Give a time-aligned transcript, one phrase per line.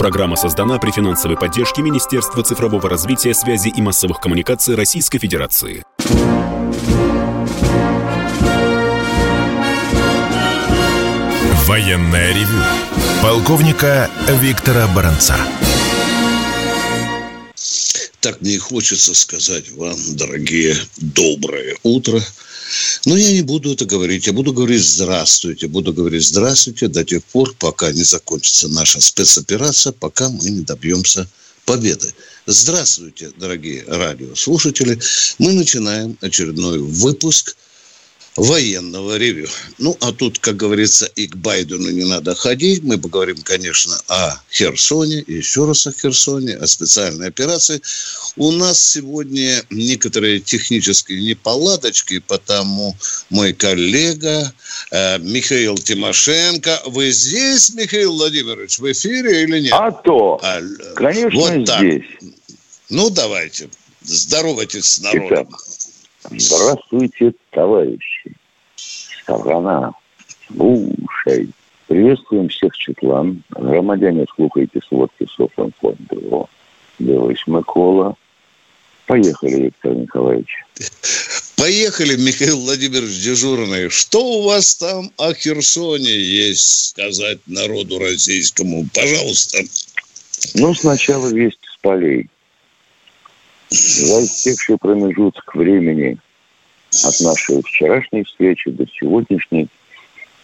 [0.00, 5.84] Программа создана при финансовой поддержке Министерства цифрового развития, связи и массовых коммуникаций Российской Федерации.
[11.66, 12.62] Военная ревю.
[13.22, 14.08] Полковника
[14.40, 15.36] Виктора Баранца.
[18.20, 22.22] Так мне хочется сказать вам, дорогие, доброе утро.
[23.04, 24.26] Но я не буду это говорить.
[24.26, 25.68] Я буду говорить «здравствуйте».
[25.68, 31.28] Буду говорить «здравствуйте» до тех пор, пока не закончится наша спецоперация, пока мы не добьемся
[31.64, 32.12] победы.
[32.46, 34.98] Здравствуйте, дорогие радиослушатели.
[35.38, 37.56] Мы начинаем очередной выпуск–
[38.40, 39.46] военного ревю.
[39.78, 42.82] Ну, а тут, как говорится, и к Байдену не надо ходить.
[42.82, 47.80] Мы поговорим, конечно, о Херсоне, еще раз о Херсоне, о специальной операции.
[48.36, 52.96] У нас сегодня некоторые технические неполадочки, потому
[53.28, 54.52] мой коллега
[54.90, 56.82] э, Михаил Тимошенко.
[56.86, 59.72] Вы здесь, Михаил Владимирович, в эфире или нет?
[59.74, 60.60] А то, а,
[60.96, 61.80] конечно, вот так.
[61.80, 62.04] здесь.
[62.88, 63.68] Ну, давайте,
[64.02, 65.48] здоровайтесь с народом.
[65.48, 65.60] Итак.
[66.30, 68.09] Здравствуйте, товарищи.
[69.38, 69.92] Страна,
[70.46, 71.50] слушай.
[71.86, 73.42] Приветствуем всех Четлан.
[73.50, 76.48] Громадяне, слухайте сводки Софинформбюро.
[76.98, 78.16] Белыш Микола.
[79.06, 80.64] Поехали, Виктор Николаевич.
[81.56, 83.88] Поехали, Михаил Владимирович Дежурный.
[83.88, 88.86] Что у вас там о Херсоне есть сказать народу российскому?
[88.94, 89.58] Пожалуйста.
[90.54, 92.28] Ну, сначала весть с полей.
[93.68, 96.18] За истекший промежуток времени
[96.90, 99.68] от нашей вчерашней встречи до сегодняшней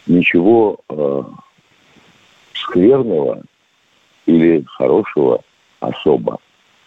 [0.07, 1.23] ничего э,
[2.55, 3.43] скверного
[4.27, 5.43] или хорошего
[5.81, 6.39] особо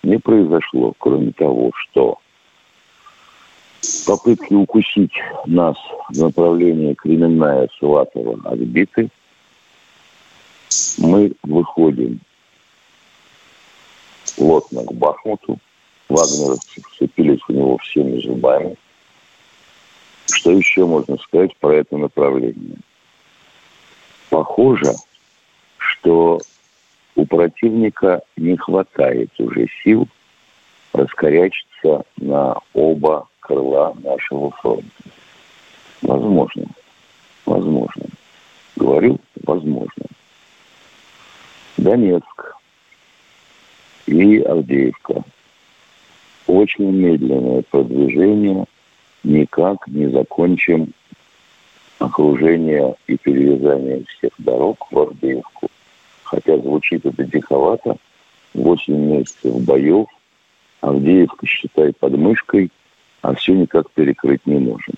[0.03, 2.17] не произошло, кроме того, что
[4.05, 5.13] попытки укусить
[5.45, 5.77] нас
[6.09, 9.09] в направлении Кременная Сватова отбиты.
[10.97, 12.19] Мы выходим
[14.37, 15.59] плотно к Бахмуту,
[16.07, 18.75] вагнеровцы вцепились в него всеми зубами.
[20.39, 22.77] Что еще можно сказать про это направление?
[24.29, 24.93] Похоже,
[25.77, 26.39] что
[27.15, 30.07] у противника не хватает уже сил
[30.93, 34.85] раскорячиться на оба крыла нашего фронта.
[36.01, 36.67] Возможно.
[37.45, 38.05] Возможно.
[38.77, 40.05] Говорю, возможно.
[41.75, 42.55] Донецк
[44.05, 45.21] и Авдеевка–
[46.47, 48.65] очень медленное продвижение,
[49.23, 50.93] никак не закончим
[51.99, 55.67] окружение и перевязание всех дорог в Ордеевку.
[56.23, 57.97] Хотя звучит это диковато.
[58.53, 60.07] 8 месяцев боев,
[60.81, 62.71] Авдеевка, считай, под мышкой,
[63.21, 64.95] а все никак перекрыть не можем.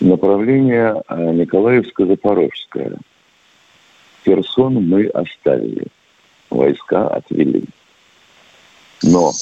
[0.00, 2.98] Направление э, Николаевско-Запорожское.
[4.24, 5.86] Херсон мы оставили,
[6.50, 7.64] войска отвели.
[9.02, 9.32] Но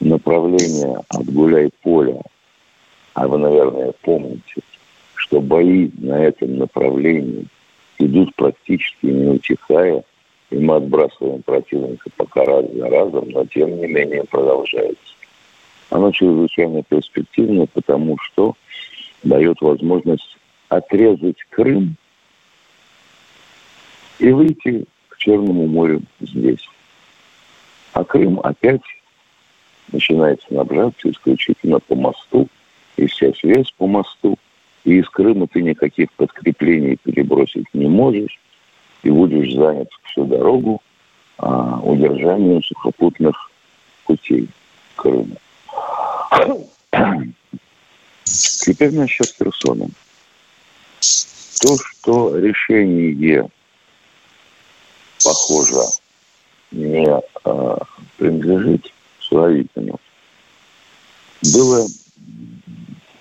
[0.00, 2.22] направление от Гуляй-Поля,
[3.14, 4.62] а вы, наверное, помните,
[5.14, 7.46] что бои на этом направлении
[7.98, 10.02] идут практически не утихая,
[10.50, 15.14] и мы отбрасываем противника пока раз за разом, но тем не менее продолжается.
[15.90, 18.54] Оно чрезвычайно перспективно, потому что
[19.22, 20.36] дает возможность
[20.68, 21.96] отрезать Крым
[24.18, 26.66] и выйти к Черному морю здесь.
[27.92, 28.82] А Крым опять
[29.92, 32.48] начинает снабжаться исключительно по мосту,
[32.96, 34.38] и вся связь по мосту.
[34.84, 38.38] И из Крыма ты никаких подкреплений перебросить не можешь,
[39.02, 40.82] и будешь занят всю дорогу
[41.38, 43.50] а, удержанием сухопутных
[44.04, 44.48] путей
[44.96, 45.36] Крыма.
[48.24, 49.88] Теперь насчет Херсона.
[51.60, 53.48] То, что решение
[55.22, 55.82] похоже
[56.70, 57.06] не
[57.44, 57.76] э,
[58.16, 58.92] принадлежит
[59.30, 59.98] Суровикину,
[61.54, 61.86] было,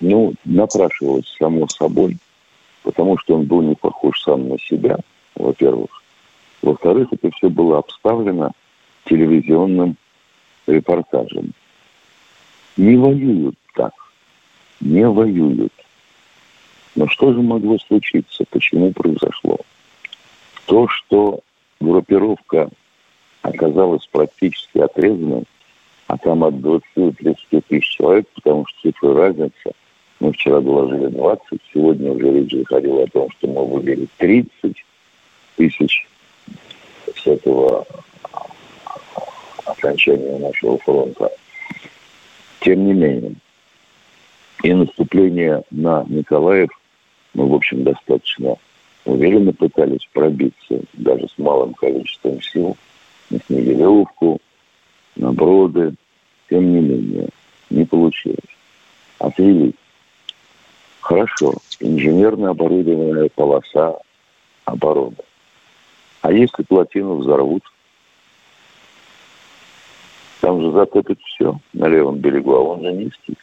[0.02, 2.18] ну, напрашивалось само собой,
[2.84, 4.98] потому что он был не похож сам на себя,
[5.36, 5.90] во-первых.
[6.62, 8.52] Во-вторых, это все было обставлено
[9.06, 9.96] телевизионным
[10.68, 11.54] репортажем.
[12.76, 13.94] Не воюют так.
[14.82, 15.74] Не воюют.
[16.96, 18.44] Но что же могло случиться?
[18.50, 19.58] Почему произошло?
[20.66, 21.40] То, что
[21.80, 22.70] группировка
[23.42, 25.44] оказалась практически отрезанной,
[26.10, 29.72] а там от 20 до 30 тысяч человек, потому что цифры разница.
[30.20, 34.50] Мы вчера доложили 20, сегодня уже речь заходила о том, что мы вывели 30
[35.56, 36.08] тысяч
[37.16, 37.86] с этого
[39.66, 41.30] окончания нашего фронта.
[42.62, 43.36] Тем не менее,
[44.64, 46.70] и наступление на Николаев
[47.36, 48.58] мы, в общем, достаточно
[49.06, 52.76] уверенно пытались пробиться даже с малым количеством сил
[53.30, 54.42] на Снегиревку,
[55.20, 55.96] на Броды.
[56.50, 57.30] Тем не менее,
[57.70, 58.40] не получилось.
[59.20, 59.76] Отвели.
[61.02, 63.98] Хорошо, инженерно оборудованная полоса
[64.66, 65.18] обороны.
[66.22, 67.64] А если плотину взорвут,
[70.42, 73.36] там же затопит все на левом берегу, а он же низкий.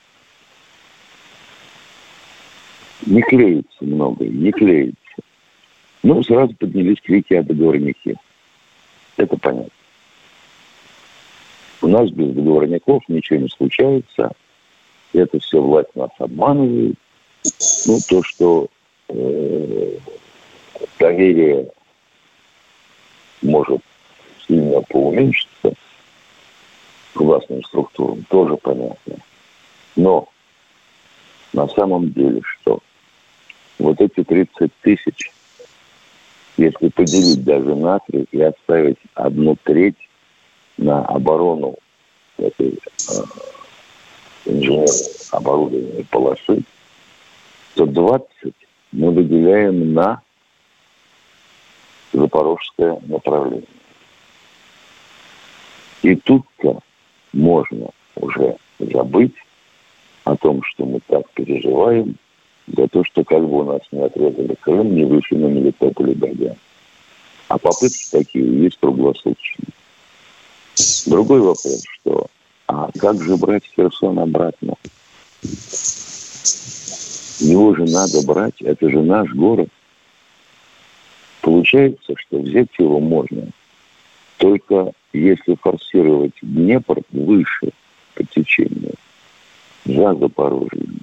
[3.05, 4.97] Не клеится много, не клеится.
[6.03, 8.17] Ну, сразу поднялись крики о договорнике.
[9.17, 9.71] Это понятно.
[11.87, 14.33] У нас без договорников ничего не случается.
[15.13, 16.97] Это все власть нас обманывает.
[17.87, 18.67] Ну, то, что
[19.07, 19.97] э,
[20.99, 21.71] доверие
[23.41, 23.81] может
[24.49, 25.75] сильно поуменьшиться
[27.15, 29.19] к властным структурам, тоже понятно.
[29.95, 30.29] Но
[31.53, 32.81] на самом деле, что
[33.79, 35.31] вот эти 30 тысяч,
[36.57, 40.06] если поделить даже на три и оставить одну треть
[40.77, 41.77] на оборону
[42.39, 42.79] этой
[43.09, 43.13] э,
[44.45, 44.89] инженерной
[45.31, 46.63] оборудованной полосы,
[47.75, 48.55] то 20
[48.93, 50.23] мы выделяем на
[52.13, 53.65] запорожское направление.
[56.03, 56.81] И тут-то
[57.33, 59.35] можно уже забыть
[60.25, 62.17] о том, что мы так переживаем
[62.67, 66.57] за то, что как бы у нас не отрезали Крым, не вышли на Мелитополь и.
[67.49, 69.67] А попытки такие есть круглосуточно.
[71.07, 72.27] Другой вопрос, что
[72.67, 74.75] а как же брать Херсон обратно?
[77.39, 79.69] Его же надо брать, это же наш город.
[81.43, 83.49] Получается, что взять его можно
[84.39, 87.71] только если форсировать Днепр выше
[88.15, 88.95] по течению,
[89.85, 91.01] за Запорожьем.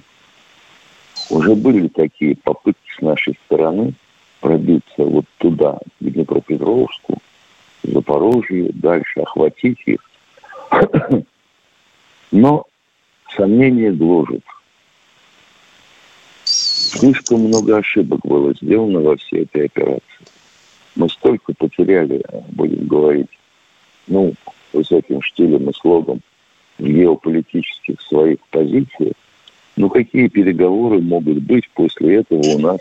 [1.30, 3.94] Уже были такие попытки с нашей стороны
[4.40, 7.18] пробиться вот туда, в Днепропетровску,
[7.84, 10.00] Запорожье, дальше охватить их.
[12.32, 12.64] Но
[13.36, 14.42] сомнения гложет.
[16.44, 20.02] Слишком много ошибок было сделано во всей этой операции.
[20.96, 23.30] Мы столько потеряли, будем говорить,
[24.06, 24.34] ну,
[24.72, 26.20] высоким штилем и слогом
[26.78, 29.14] геополитических своих позициях,
[29.76, 32.80] ну какие переговоры могут быть после этого у нас,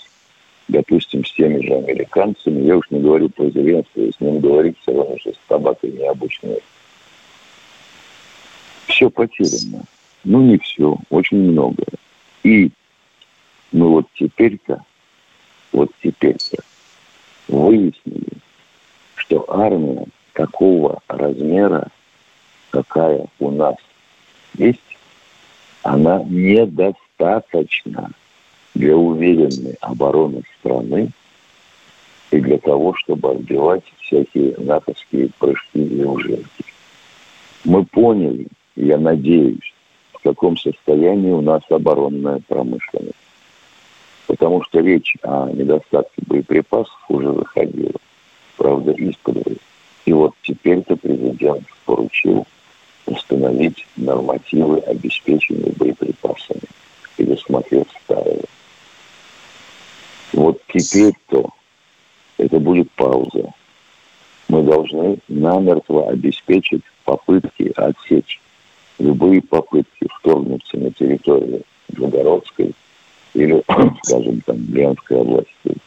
[0.68, 2.65] допустим, с теми же американцами?
[2.65, 6.60] Я уж не говорю про Зеленского, с ним говорить все равно, что с табакой необычной.
[8.88, 9.83] Все потеряно.
[10.24, 11.88] Ну, не все, очень многое.
[12.44, 12.71] И
[13.71, 14.83] мы вот теперь-то,
[15.71, 16.57] вот теперь-то
[17.48, 18.38] выяснили,
[19.16, 21.88] что армия такого размера,
[22.69, 23.75] какая у нас
[24.57, 24.80] есть,
[25.83, 28.12] она недостаточна
[28.74, 31.10] для уверенной обороны страны
[32.31, 36.66] и для того, чтобы отбивать всякие натовские прыжки и ужинки.
[37.64, 39.74] Мы поняли, я надеюсь,
[40.14, 43.14] в каком состоянии у нас оборонная промышленность.
[44.28, 48.00] Потому что речь о недостатке боеприпасов уже заходила.
[48.58, 49.58] Правда, исподволь.
[50.06, 52.46] И вот теперь-то президент поручил
[53.06, 56.62] установить нормативы обеспечения боеприпасами
[57.18, 58.44] или смотреть старые.
[60.34, 61.50] Вот теперь-то
[62.38, 63.54] это будет пауза.
[64.50, 66.10] Мы должны намертво
[66.54, 68.40] обеспечить попытки отсечь
[69.00, 72.74] любые попытки вторгнуться на территорию Белгородской
[73.33, 73.64] или,
[74.04, 75.78] скажем, там, Брянской области.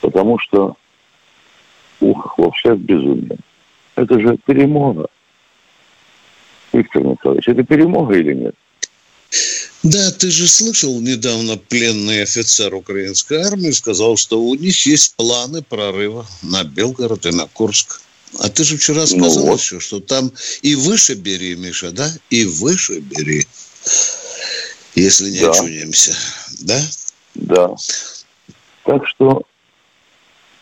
[0.00, 0.76] Потому что
[2.00, 3.38] ух, вообще безумие.
[3.96, 5.08] Это же перемога.
[6.72, 8.54] Виктор Николаевич, это перемога или нет?
[9.82, 15.62] Да, ты же слышал недавно пленный офицер украинской армии сказал, что у них есть планы
[15.62, 18.00] прорыва на Белгород и на Курск.
[18.38, 19.60] А ты же вчера сказал ну, вот.
[19.60, 20.30] еще, что там
[20.62, 22.08] и выше бери, Миша, да?
[22.30, 23.46] И выше бери,
[24.94, 25.50] если не да.
[25.50, 26.14] очунемся.
[26.60, 26.80] Да?
[27.34, 27.74] Да.
[28.84, 29.42] Так что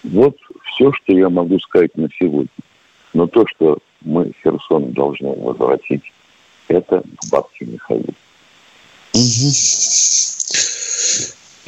[0.02, 0.36] вот
[0.72, 2.48] все, что я могу сказать на сегодня.
[3.12, 6.02] Но то, что мы Херсон должны возвратить,
[6.68, 8.14] это к бабке Михаилу.
[9.12, 9.52] Угу.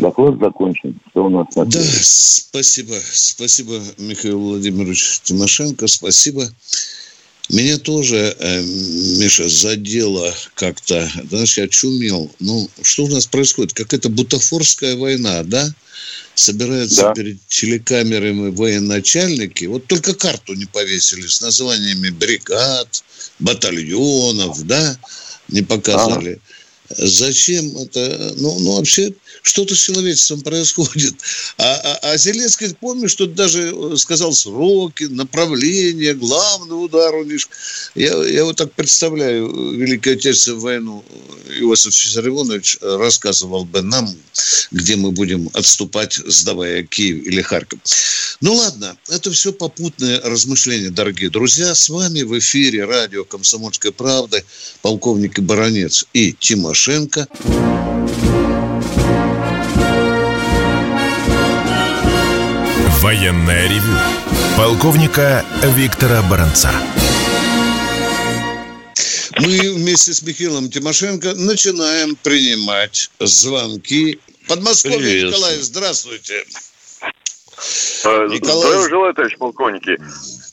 [0.01, 0.99] Доклад закончен.
[1.11, 2.95] Что у нас на Да, спасибо.
[3.13, 5.87] Спасибо, Михаил Владимирович Тимошенко.
[5.87, 6.49] Спасибо.
[7.49, 11.11] Меня тоже, э, Миша, задело как-то.
[11.29, 12.31] Знаешь, я чумел.
[12.39, 13.73] Ну, что у нас происходит?
[13.73, 15.69] Какая-то бутафорская война, да?
[16.35, 17.13] собираются да.
[17.13, 23.05] перед телекамерами военачальники, вот только карту не повесили с названиями бригад,
[23.39, 24.97] батальонов, да,
[25.49, 26.41] не показали.
[26.97, 28.35] Зачем это?
[28.39, 31.15] Ну, ну вообще, что-то с человечеством происходит.
[31.57, 37.49] А, а, а Зеленский, помнишь, что даже сказал сроки, направление, главный удар у них.
[37.95, 41.05] Я, я вот так представляю Великую Отечественную войну.
[41.61, 44.13] Иосиф Виссарионович рассказывал бы нам,
[44.71, 47.81] где мы будем отступать, сдавая Киев или Харьков.
[48.41, 51.75] Ну ладно, это все попутное размышление, дорогие друзья.
[51.75, 54.43] С вами в эфире радио «Комсомольская правда»
[54.83, 56.07] полковник и баронец
[56.81, 57.27] Тимошенко.
[63.03, 63.99] Военная ревю.
[64.57, 65.45] Полковника
[65.77, 66.71] Виктора Баранца.
[69.41, 74.19] Мы вместе с Михаилом Тимошенко начинаем принимать звонки.
[74.49, 76.45] Подмосковье, Николай, здравствуйте.
[78.05, 78.69] Э, Николай...
[78.69, 79.99] Здравия желаю, товарищ полковники.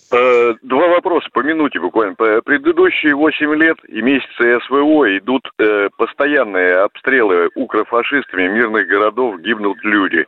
[0.10, 2.16] Э, два вопроса по минуте буквально.
[2.16, 10.26] Предыдущие 8 лет и месяцы СВО идут э, постоянные обстрелы укрофашистами мирных городов, гибнут люди.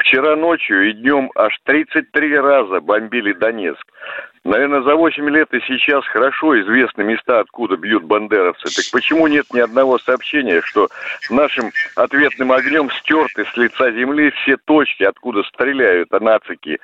[0.00, 3.84] Вчера ночью и днем аж 33 раза бомбили Донецк.
[4.44, 8.74] Наверное, за 8 лет и сейчас хорошо известны места, откуда бьют бандеровцы.
[8.74, 10.88] Так почему нет ни одного сообщения, что
[11.28, 16.80] нашим ответным огнем стерты с лица земли все точки, откуда стреляют нацики?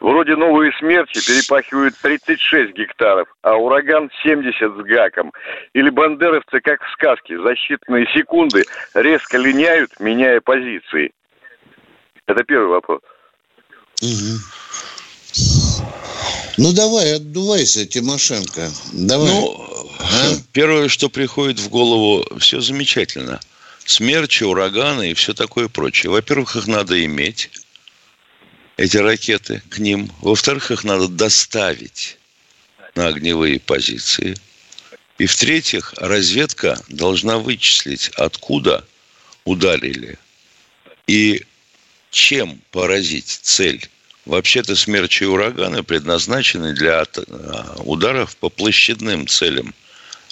[0.00, 5.32] Вроде новые смерчи перепахивают 36 гектаров, а ураган 70 с гаком.
[5.72, 11.12] Или бандеровцы, как в сказке, за считанные секунды резко линяют, меняя позиции.
[12.28, 13.00] Это первый вопрос.
[14.02, 14.38] Угу.
[16.58, 18.70] Ну, давай, отдувайся, Тимошенко.
[18.92, 19.28] Давай.
[19.28, 20.34] Ну, а?
[20.52, 23.40] первое, что приходит в голову, все замечательно.
[23.86, 26.10] Смерчи, ураганы и все такое прочее.
[26.10, 27.50] Во-первых, их надо иметь,
[28.76, 30.12] эти ракеты к ним.
[30.20, 32.18] Во-вторых, их надо доставить
[32.94, 34.36] на огневые позиции.
[35.16, 38.84] И в-третьих, разведка должна вычислить, откуда
[39.44, 40.18] ударили
[41.08, 41.42] и
[42.10, 43.88] чем поразить цель
[44.28, 49.74] Вообще-то смерчи и ураганы предназначены для а, ударов по площадным целям,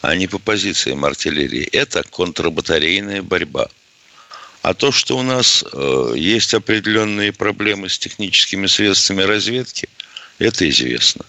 [0.03, 1.65] а не по позициям артиллерии.
[1.73, 3.71] Это контрбатарейная борьба.
[4.61, 9.89] А то, что у нас э, есть определенные проблемы с техническими средствами разведки,
[10.39, 11.25] это известно.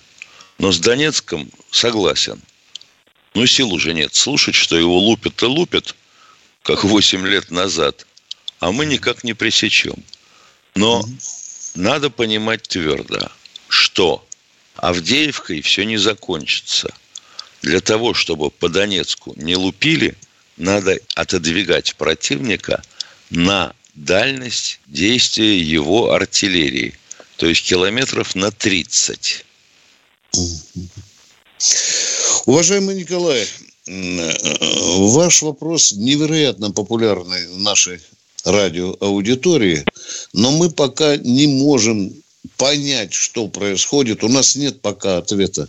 [0.57, 2.41] Но с Донецком согласен.
[3.33, 5.95] Ну, сил уже нет слушать, что его лупят и лупят,
[6.63, 8.05] как 8 лет назад,
[8.59, 10.03] а мы никак не пресечем.
[10.77, 11.03] Но
[11.73, 13.31] надо понимать твердо,
[13.67, 14.23] что
[14.75, 16.93] Авдеевкой все не закончится.
[17.63, 20.15] Для того, чтобы по Донецку не лупили,
[20.55, 22.83] надо отодвигать противника
[23.31, 26.93] на дальность действия его артиллерии.
[27.37, 29.45] То есть километров на 30.
[32.45, 33.47] Уважаемый Николай,
[33.87, 37.99] ваш вопрос невероятно популярный в нашей
[38.47, 39.85] радиоаудитории,
[40.33, 42.11] но мы пока не можем
[42.57, 44.23] понять, что происходит.
[44.23, 45.67] У нас нет пока ответа.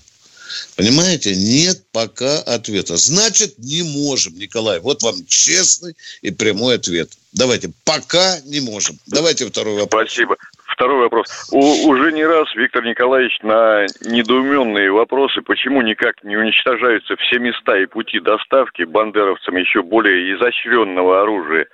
[0.76, 1.35] Понимаете?
[1.35, 2.97] Нет пока ответа.
[2.97, 4.80] Значит, не можем, Николай.
[4.80, 7.11] Вот вам честный и прямой ответ.
[7.32, 8.97] Давайте, пока не можем.
[9.06, 10.08] Давайте второй вопрос.
[10.08, 10.37] Спасибо.
[10.66, 11.49] Второй вопрос.
[11.50, 17.76] У, уже не раз Виктор Николаевич на недоуменные вопросы, почему никак не уничтожаются все места
[17.78, 21.66] и пути доставки бандеровцам еще более изощренного оружия,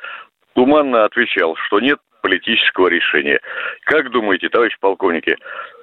[0.54, 3.40] туманно отвечал, что нет политического решения.
[3.84, 5.36] Как думаете, товарищ полковники,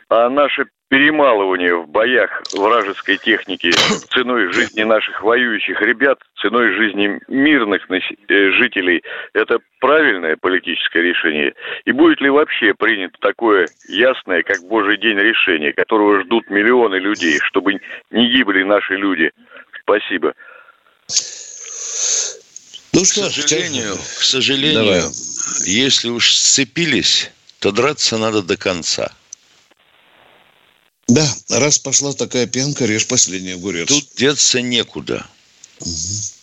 [0.09, 3.71] а наше перемалывание в боях вражеской техники
[4.09, 9.01] ценой жизни наших воюющих ребят, ценой жизни мирных э, жителей,
[9.33, 11.53] это правильное политическое решение?
[11.85, 17.39] И будет ли вообще принято такое ясное, как Божий день решение, которого ждут миллионы людей,
[17.43, 19.31] чтобы не гибли наши люди?
[19.83, 20.33] Спасибо.
[22.93, 25.11] Ну что, к сожалению, к сожалению, Давай.
[25.65, 27.29] если уж сцепились,
[27.59, 29.11] то драться надо до конца.
[31.07, 33.87] Да, раз пошла такая пенка, режь последний огурец.
[33.87, 35.25] Тут деться некуда.
[35.79, 35.89] Угу.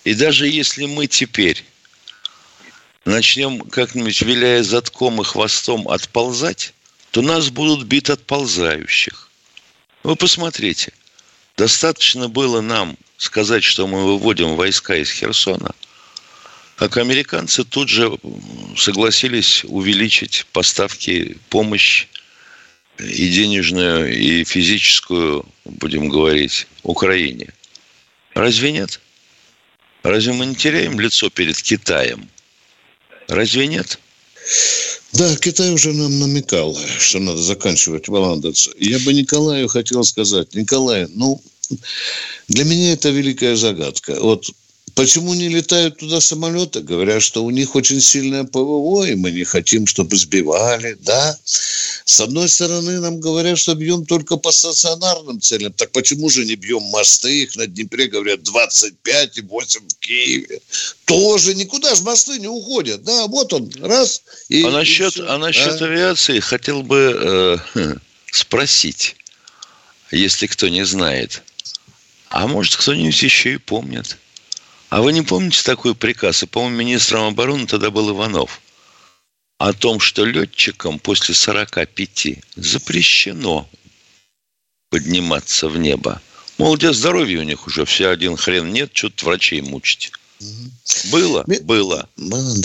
[0.04, 1.64] И даже если мы теперь
[3.04, 6.72] начнем как-нибудь, виляя затком и хвостом, отползать,
[7.10, 9.30] то нас будут бить отползающих.
[10.02, 10.92] Вы посмотрите,
[11.56, 15.74] достаточно было нам сказать, что мы выводим войска из Херсона–
[16.78, 18.16] как американцы тут же
[18.76, 22.06] согласились увеличить поставки, помощь
[22.98, 27.48] и денежную, и физическую, будем говорить, Украине.
[28.34, 29.00] Разве нет?
[30.04, 32.28] Разве мы не теряем лицо перед Китаем?
[33.26, 33.98] Разве нет?
[35.14, 38.70] Да, Китай уже нам намекал, что надо заканчивать валандаться.
[38.78, 41.42] Я бы Николаю хотел сказать, Николай, ну,
[42.46, 44.16] для меня это великая загадка.
[44.20, 44.48] Вот
[44.98, 46.80] Почему не летают туда самолеты?
[46.80, 51.38] Говорят, что у них очень сильное ПВО, и мы не хотим, чтобы сбивали, да.
[51.44, 55.72] С одной стороны, нам говорят, что бьем только по стационарным целям.
[55.72, 57.42] Так почему же не бьем мосты?
[57.42, 60.60] Их на Днепре, говорят, 25 и 8 в Киеве.
[61.04, 63.04] Тоже никуда же мосты не уходят.
[63.04, 64.22] Да, вот он, раз.
[64.48, 65.84] И, а насчет, и а насчет а?
[65.84, 67.94] авиации хотел бы э,
[68.32, 69.14] спросить,
[70.10, 71.44] если кто не знает.
[72.30, 74.16] А может, кто-нибудь еще и помнит.
[74.90, 76.42] А вы не помните такой приказ?
[76.42, 78.60] И, по-моему, министром обороны тогда был Иванов.
[79.58, 83.68] О том, что летчикам после 45 запрещено
[84.88, 86.22] подниматься в небо.
[86.56, 90.12] Мол, где здоровье у них уже все один хрен нет, что-то врачей мучить.
[91.10, 92.08] Было, было.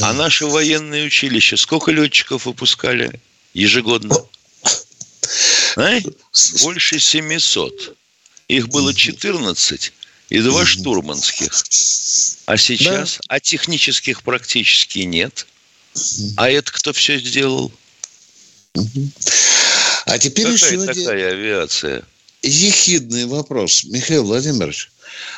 [0.02, 3.20] А наши военные училища сколько летчиков выпускали
[3.54, 4.16] ежегодно?
[5.74, 6.14] Знаете,
[6.62, 7.98] больше 700.
[8.48, 9.92] Их было 14
[10.30, 11.52] и два штурманских.
[12.46, 13.36] А сейчас, да.
[13.36, 15.46] а технических практически нет.
[16.38, 17.72] А это кто все сделал?
[20.06, 21.40] А теперь Какая еще такая один...
[21.40, 22.04] авиация?
[22.42, 24.92] Ехидный вопрос, Михаил Владимирович.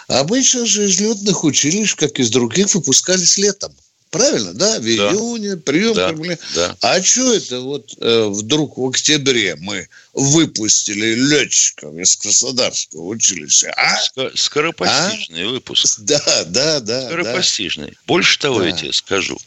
[0.07, 3.75] Обычно же из летных училищ, как из других, выпускались летом.
[4.11, 4.79] Правильно, да?
[4.79, 5.11] В да.
[5.11, 6.09] июне, прием да.
[6.09, 6.37] Кремля.
[6.53, 6.77] Да.
[6.81, 13.73] А что это вот э, вдруг в октябре мы выпустили летчиков из Краснодарского училища?
[13.75, 13.97] А?
[14.35, 15.49] Скоропостижный а?
[15.49, 15.99] выпуск.
[16.05, 17.07] Да, да, да.
[17.07, 17.91] Скоропостижный.
[17.91, 17.97] Да.
[18.07, 18.67] Больше того да.
[18.67, 19.37] я тебе скажу.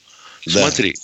[0.46, 0.62] Да.
[0.62, 0.96] Смотри,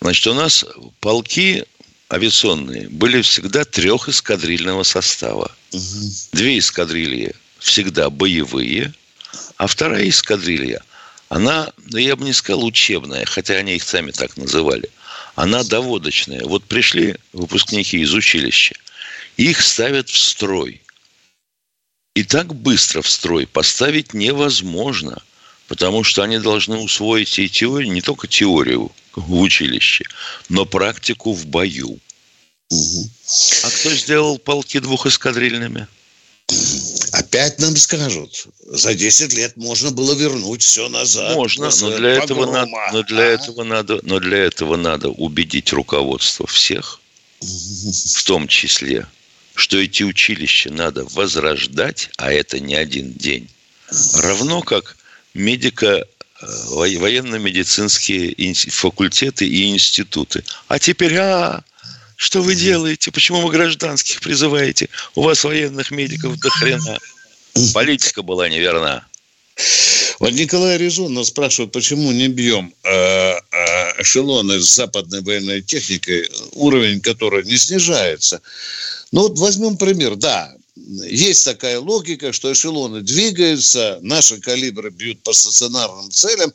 [0.00, 0.64] значит, у нас
[1.00, 1.64] полки
[2.10, 5.50] авиационные были всегда трехэскадрильного состава.
[5.72, 6.10] Угу.
[6.32, 8.92] Две эскадрильи всегда боевые,
[9.56, 10.82] а вторая эскадрилья–
[11.32, 14.90] она, ну, я бы не сказал учебная, хотя они их сами так называли,
[15.34, 16.44] она доводочная.
[16.44, 18.74] Вот пришли выпускники из училища,
[19.38, 20.82] их ставят в строй.
[22.14, 25.22] И так быстро в строй поставить невозможно,
[25.68, 30.04] потому что они должны усвоить и теорию, не только теорию в училище,
[30.50, 31.98] но практику в бою.
[32.68, 33.10] Угу.
[33.62, 35.86] А кто сделал полки двухэскадрильными?
[37.32, 41.34] Опять нам скажут, за 10 лет можно было вернуть все назад.
[41.34, 43.24] Можно, но для, этого надо, но, для а?
[43.24, 47.00] этого надо, но для этого надо убедить руководство всех,
[47.40, 49.06] в том числе,
[49.54, 53.48] что эти училища надо возрождать, а это не один день.
[54.16, 54.98] Равно как
[55.32, 58.34] медико э, военно-медицинские
[58.68, 60.44] факультеты и институты.
[60.68, 61.64] А теперь, а,
[62.16, 63.10] что вы делаете?
[63.10, 64.90] Почему вы гражданских призываете?
[65.14, 66.98] У вас военных медиков до хрена.
[67.74, 69.06] Политика была неверна.
[70.18, 77.00] Вот Николай резонно спрашивает, почему не бьем э, э, эшелоны с западной военной техникой, уровень
[77.00, 78.40] которой не снижается.
[79.10, 80.16] Ну вот возьмем пример.
[80.16, 86.52] Да, есть такая логика, что эшелоны двигаются, наши калибры бьют по стационарным целям.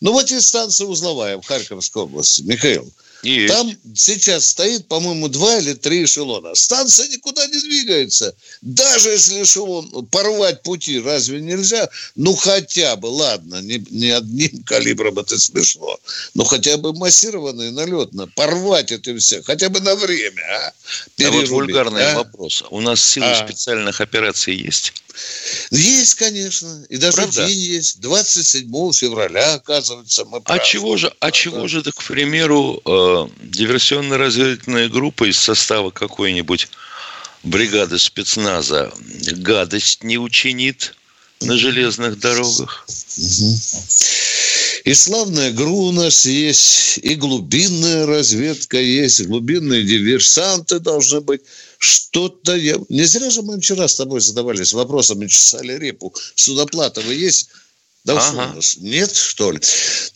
[0.00, 2.42] Ну вот есть станция узловая в Харьковской области.
[2.42, 2.90] Михаил,
[3.22, 3.52] есть.
[3.52, 6.54] Там сейчас стоит, по-моему, два или три эшелона.
[6.54, 8.34] Станция никуда не двигается.
[8.62, 11.88] Даже если эшелон порвать пути, разве нельзя?
[12.14, 15.98] Ну, хотя бы, ладно, не, не одним калибром это смешно,
[16.34, 18.28] но хотя бы массированно и налетно.
[18.36, 20.42] Порвать это все, хотя бы на время.
[20.48, 20.72] А,
[21.24, 22.16] а вот вульгарный а?
[22.16, 22.62] вопрос.
[22.70, 23.46] У нас силы а?
[23.46, 24.92] специальных операций есть?
[25.70, 26.84] Есть, конечно.
[26.88, 27.46] И даже Правда?
[27.46, 28.00] день есть.
[28.00, 33.07] 27 февраля, оказывается, мы А чего же, а чего же, так, к примеру, э,
[33.42, 36.68] диверсионно-разведывательная группа из состава какой-нибудь
[37.42, 38.92] бригады спецназа
[39.36, 40.94] гадость не учинит
[41.40, 42.86] на железных дорогах?
[44.84, 51.42] И славная ГРУ у нас есть, и глубинная разведка есть, глубинные диверсанты должны быть
[51.78, 52.76] что-то я...
[52.88, 56.14] Не зря же мы вчера с тобой задавались вопросами, чесали репу.
[56.34, 57.50] Судоплата вы есть?
[58.08, 58.52] Да ага.
[58.52, 59.60] у нас нет, что ли?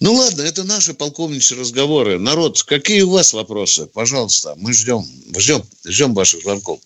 [0.01, 2.19] Ну ладно, это наши полковничьи разговоры.
[2.19, 3.87] Народ, какие у вас вопросы?
[3.87, 5.03] Пожалуйста, мы ждем,
[5.37, 6.81] ждем, ждем ваших звонков.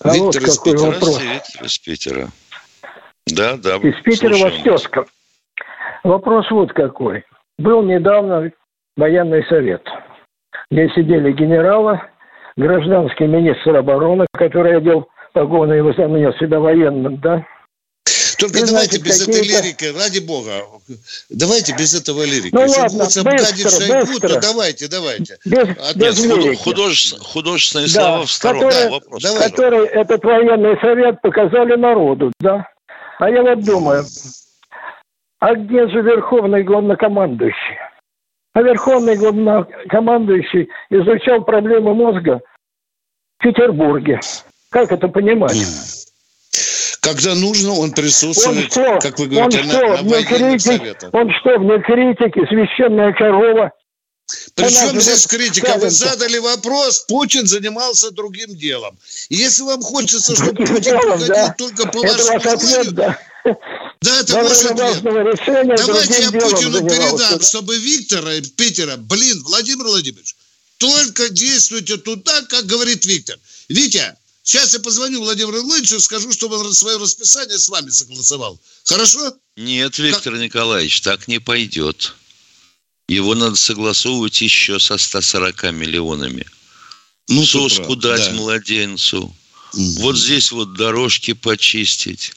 [0.00, 0.90] А Виктор вот из какой Питера.
[0.90, 1.20] вопрос.
[1.20, 2.28] Виктор из Питера.
[3.28, 3.76] Да, да.
[3.76, 5.06] Из Питера вас тезка.
[6.02, 7.22] Вопрос вот какой.
[7.58, 8.50] Был недавно
[8.96, 9.86] военный совет,
[10.72, 12.00] где сидели генералы,
[12.56, 17.46] гражданский министр обороны, который одел погоны и возомнил себя военным, да?
[18.42, 20.64] Только и, давайте значит, без этой лирики, ради бога.
[21.30, 22.52] Давайте без этого лирики.
[22.52, 24.28] Ну Если ладно, быстро, Шойгу, быстро.
[24.28, 25.38] то давайте, давайте.
[25.44, 25.96] Без, От...
[25.96, 28.60] без Нет, художественные, художественные да, слова в сторону.
[28.62, 32.66] Который, да, вопрос, который этот военный совет показали народу, да?
[33.20, 34.04] А я вот думаю,
[35.38, 37.78] а где же верховный главнокомандующий?
[38.54, 42.40] А верховный главнокомандующий изучал проблемы мозга
[43.38, 44.18] в Петербурге.
[44.70, 46.01] Как это понимать?
[47.02, 51.10] Когда нужно, он присутствует, он что, как вы говорите, он что, на, на критик, советах.
[51.12, 53.72] Он что, вне критики, священная корова?
[54.54, 55.78] Причем здесь критика?
[55.78, 58.96] Вы задали вопрос, Путин занимался другим делом.
[59.30, 61.52] И если вам хочется, чтобы Путин делом, да.
[61.58, 62.92] только по это вашему желанию...
[62.92, 63.18] Да.
[64.00, 65.02] да, это Во ваш ответ.
[65.02, 70.36] Решения Давайте я Путину передам, чтобы Виктора из Питера, блин, Владимир Владимирович,
[70.78, 73.36] только действуйте туда, как говорит Виктор.
[73.68, 78.60] Витя, сейчас я позвоню Владимиру Владимировичу, скажу, чтобы он свое расписание с вами согласовал.
[78.84, 79.34] Хорошо?
[79.56, 80.42] Нет, Виктор как...
[80.42, 82.14] Николаевич, так не пойдет.
[83.08, 86.46] Его надо согласовывать еще со 140 миллионами.
[87.28, 88.32] Ну, Соску дать да.
[88.32, 89.34] младенцу.
[89.74, 90.00] Угу.
[90.00, 92.32] Вот здесь вот дорожки почистить.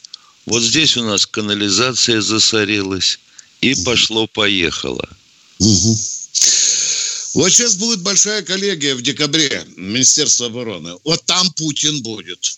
[0.45, 3.19] Вот здесь у нас канализация засорилась.
[3.61, 3.83] И угу.
[3.83, 5.07] пошло-поехало.
[5.59, 5.99] Угу.
[7.35, 10.93] Вот сейчас будет большая коллегия в декабре Министерства обороны.
[11.03, 12.57] Вот там Путин будет.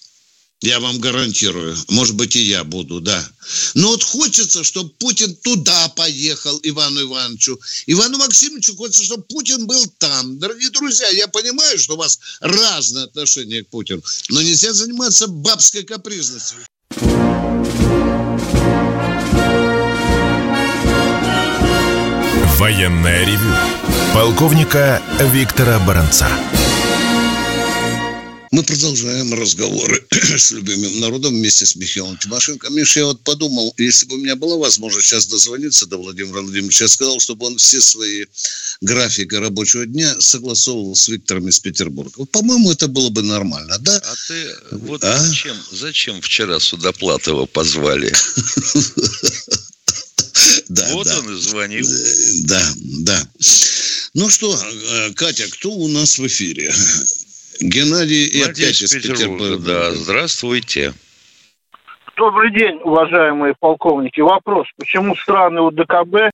[0.62, 1.76] Я вам гарантирую.
[1.90, 3.28] Может быть, и я буду, да.
[3.74, 7.60] Но вот хочется, чтобы Путин туда поехал, Ивану Ивановичу.
[7.88, 10.38] Ивану Максимовичу хочется, чтобы Путин был там.
[10.38, 15.84] Дорогие друзья, я понимаю, что у вас разное отношение к Путину, но нельзя заниматься бабской
[15.84, 16.60] капризностью.
[22.60, 23.87] Военная ревю.
[24.14, 26.28] Полковника Виктора Баранца.
[28.52, 32.70] Мы продолжаем разговоры с любимым народом вместе с Михаилом Тимошенко.
[32.70, 36.86] Миша, я вот подумал, если бы у меня была возможность сейчас дозвониться до Владимира Владимировича,
[36.86, 38.26] я сказал, чтобы он все свои
[38.82, 42.26] графики рабочего дня согласовывал с Виктором из Петербурга.
[42.26, 43.98] По-моему, это было бы нормально, да?
[43.98, 45.20] А ты вот а?
[45.20, 48.14] Зачем, зачем вчера Судоплатова позвали?
[50.70, 51.20] Да, вот да.
[51.20, 51.86] он и звонил.
[52.46, 52.62] Да,
[53.06, 53.20] да.
[54.14, 56.72] Ну что, э, Катя, кто у нас в эфире?
[57.60, 59.58] Геннадий и опять из Петербурга.
[59.58, 60.94] Да, здравствуйте.
[62.16, 64.22] Добрый день, уважаемые полковники.
[64.22, 66.32] Вопрос, почему страны УДКБ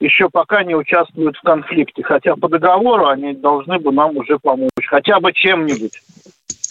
[0.00, 4.70] еще пока не участвуют в конфликте, хотя по договору они должны бы нам уже помочь,
[4.88, 6.02] хотя бы чем-нибудь.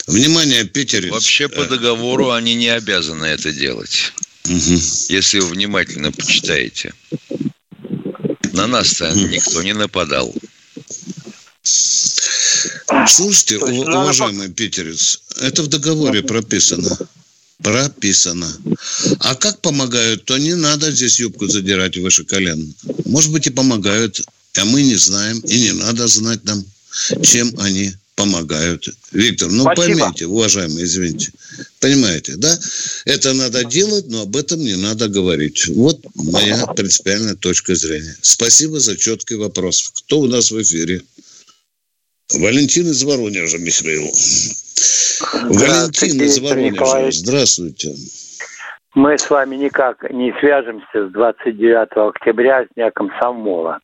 [0.06, 1.10] Внимание, Питер.
[1.10, 4.12] Вообще по договору они не обязаны это делать.
[4.44, 4.80] Угу.
[5.08, 6.92] Если вы внимательно почитаете.
[8.52, 10.34] На нас-то никто не нападал.
[13.06, 14.54] Слушайте, есть, уважаемый надо...
[14.54, 16.98] питерец, это в договоре прописано.
[17.62, 18.50] Прописано.
[19.20, 22.74] А как помогают, то не надо здесь юбку задирать выше колен.
[23.04, 24.22] Может быть и помогают,
[24.56, 26.64] а мы не знаем, и не надо знать нам,
[27.22, 28.88] чем они помогают.
[29.12, 29.98] Виктор, ну Спасибо.
[29.98, 31.32] поймите, уважаемый, извините.
[31.80, 32.54] Понимаете, да?
[33.06, 35.66] Это надо делать, но об этом не надо говорить.
[35.68, 38.14] Вот моя принципиальная точка зрения.
[38.20, 39.90] Спасибо за четкий вопрос.
[39.94, 41.02] Кто у нас в эфире?
[42.34, 44.12] Валентин из Воронежа, Михаил.
[45.48, 47.94] Валентин из Воронежа, здравствуйте.
[48.94, 53.78] Мы с вами никак не свяжемся с 29 октября, с дня комсомола.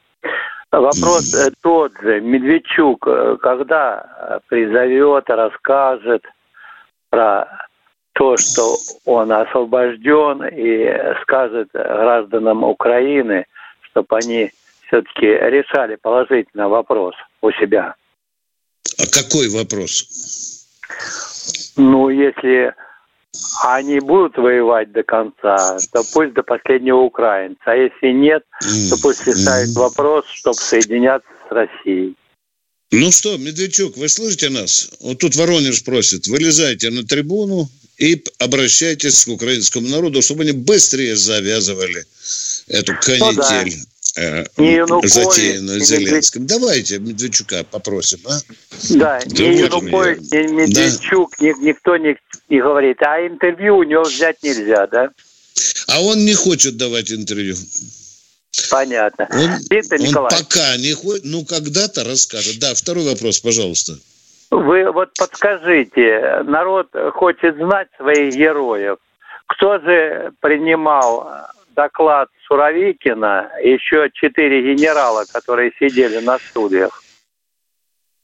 [0.72, 1.54] Вопрос mm.
[1.62, 2.20] тот же.
[2.20, 6.24] Медведчук э, когда призовет, расскажет
[7.10, 7.46] про
[8.12, 10.88] то, что он освобожден и
[11.22, 13.46] скажет гражданам Украины,
[13.82, 14.50] чтобы они
[14.86, 17.94] все-таки решали положительно вопрос у себя.
[18.98, 20.06] А какой вопрос?
[21.76, 22.74] Ну, если
[23.64, 27.60] они будут воевать до конца, то пусть до последнего украинца.
[27.66, 28.42] А если нет,
[28.90, 32.14] то пусть решает вопрос, чтобы соединяться с Россией.
[32.92, 34.90] Ну что, Медведчук, вы слышите нас?
[35.00, 37.68] Вот тут Воронеж просит, вылезайте на трибуну
[37.98, 42.04] и обращайтесь к украинскому народу, чтобы они быстрее завязывали
[42.68, 43.34] эту канитель.
[43.36, 44.44] Ну, да э,
[45.04, 46.42] затеянную Зеленским.
[46.42, 46.60] Медведь...
[46.60, 48.38] Давайте Медведчука попросим, а?
[48.90, 51.46] Да, да ни Янукович, ни Медведчук, да.
[51.46, 52.16] ни, никто не,
[52.48, 53.02] не говорит.
[53.02, 55.10] А интервью у него взять нельзя, да?
[55.88, 57.54] А он не хочет давать интервью.
[58.70, 59.28] Понятно.
[59.30, 60.46] Он, Виктор он Николаевич.
[60.46, 62.58] пока не хочет, ну когда-то расскажет.
[62.58, 63.94] Да, второй вопрос, пожалуйста.
[64.50, 68.98] Вы вот подскажите, народ хочет знать своих героев.
[69.46, 77.02] Кто же принимал доклад Суровикина, еще четыре генерала, которые сидели на студиях.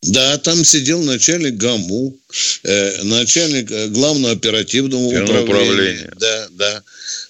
[0.03, 2.17] Да, там сидел начальник ГАМУ,
[2.65, 5.45] э, начальник э, главного оперативного управления.
[5.45, 6.13] управления.
[6.17, 6.83] Да, да.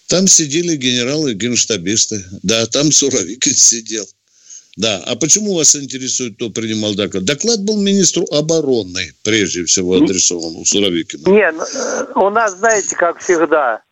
[0.08, 2.24] Там сидели генералы, генштабисты.
[2.42, 4.06] Да, там Суровикин сидел.
[4.78, 7.24] Да, а почему вас интересует, кто принимал доклад?
[7.24, 11.28] Доклад был министру обороны, прежде всего, адресован у Суровикина.
[11.28, 13.82] Не, ну, э, у нас, знаете, как всегда,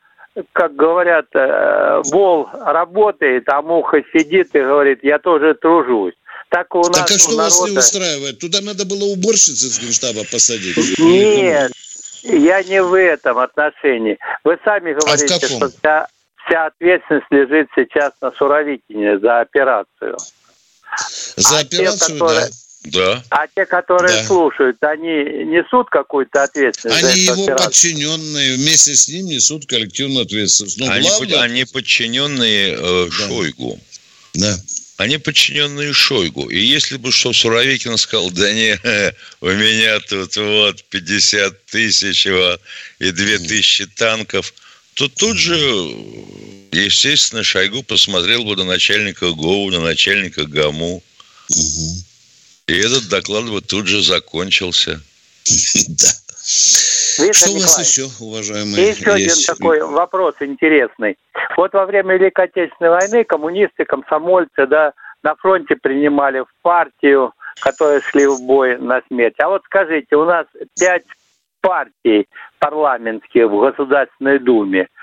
[0.52, 6.14] как говорят, э, вол работает, а муха сидит и говорит, я тоже тружусь.
[6.50, 7.42] Так у нас Так а что народа...
[7.42, 8.38] вас не устраивает?
[8.38, 10.98] Туда надо было уборщицы с генштаба посадить.
[10.98, 11.72] Нет,
[12.22, 14.18] Я не в этом отношении.
[14.44, 16.06] Вы сами говорите, а что вся,
[16.44, 20.16] вся ответственность лежит сейчас на Суровикине за операцию.
[21.36, 22.40] За а операцию, те, которые...
[22.40, 22.48] да.
[22.84, 23.22] Да.
[23.28, 24.24] А те, которые да.
[24.24, 27.04] слушают, они несут какую-то ответственность?
[27.04, 27.66] Они его операцию?
[27.66, 30.78] подчиненные вместе с ним несут коллективную ответственность.
[30.78, 31.40] Но они, главное...
[31.40, 33.28] они подчиненные э, да.
[33.28, 33.78] Шойгу.
[34.34, 34.58] Да.
[34.96, 36.48] Они подчиненные Шойгу.
[36.48, 38.78] И если бы что Суровикин сказал, да не,
[39.42, 44.54] у меня тут вот 50 тысяч и 2 тысячи танков,
[44.94, 45.54] то тут же,
[46.72, 51.02] естественно, Шойгу посмотрел бы на начальника ГОУ, на начальника ГАМУ.
[51.50, 52.09] Угу.
[52.70, 55.00] И этот доклад бы тут же закончился.
[55.88, 57.32] Да.
[57.32, 58.90] Что у вас еще, уважаемые?
[58.90, 61.18] Еще один такой вопрос интересный.
[61.56, 68.00] Вот во время Великой Отечественной войны коммунисты, комсомольцы, да, на фронте принимали в партию, которые
[68.00, 69.34] шли в бой на смерть.
[69.38, 70.46] А вот скажите, у нас
[70.78, 71.04] пять
[71.60, 72.26] партий
[72.58, 74.86] парламентских в Государственной Думе–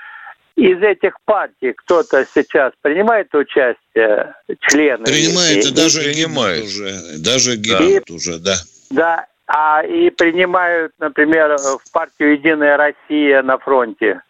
[0.58, 5.04] из этих партий кто-то сейчас принимает участие, члены?
[5.04, 8.56] Принимает, и, даже принимает уже, даже гибнут уже, да.
[8.90, 14.20] Да, а и принимают, например, в партию «Единая Россия» на фронте?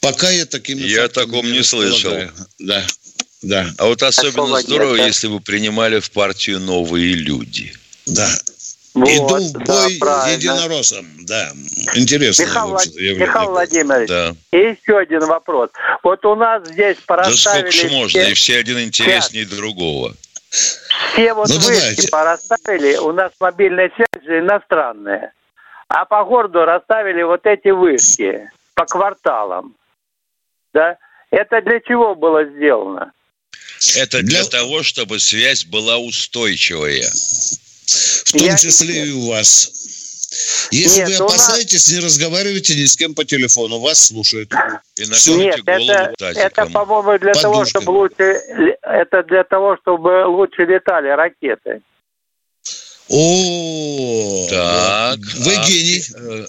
[0.00, 0.78] Пока я таким...
[0.78, 2.12] Я о таком не слышал.
[2.58, 2.84] Да,
[3.42, 3.66] да.
[3.78, 7.72] А вот особенно здорово, нет, если бы принимали в партию «Новые люди».
[8.06, 8.28] Да,
[8.94, 11.04] вот, Иду в бой да, единороссом.
[11.26, 11.50] Да,
[11.94, 12.44] интересно.
[12.44, 12.78] Михаил,
[13.18, 14.34] Михаил Владимирович, да.
[14.52, 15.70] и еще один вопрос.
[16.04, 17.64] Вот у нас здесь пораставили...
[17.64, 18.30] Да сколько можно, все...
[18.30, 19.56] и все один интереснее Сейчас.
[19.58, 20.14] другого.
[21.12, 22.08] Все вот ну, вышки давайте.
[22.08, 25.32] пораставили, у нас мобильная связь же иностранная.
[25.88, 29.74] А по городу расставили вот эти вышки по кварталам.
[30.72, 30.98] Да?
[31.30, 33.12] Это для чего было сделано?
[33.96, 37.02] Это для, для того, чтобы связь была устойчивая.
[37.86, 38.56] В том я...
[38.56, 39.70] числе и у вас.
[40.70, 41.92] Если Нет, вы опасаетесь, нас...
[41.92, 44.52] не разговаривайте ни с кем по телефону, вас слушают.
[44.96, 45.02] И
[45.36, 47.42] Нет, это, это, по-моему, для Подушкой.
[47.42, 48.24] того, чтобы лучше,
[48.82, 51.82] это для того, чтобы лучше летали ракеты.
[53.08, 55.18] О, так.
[55.36, 56.02] Вы а, гений.
[56.14, 56.46] Э,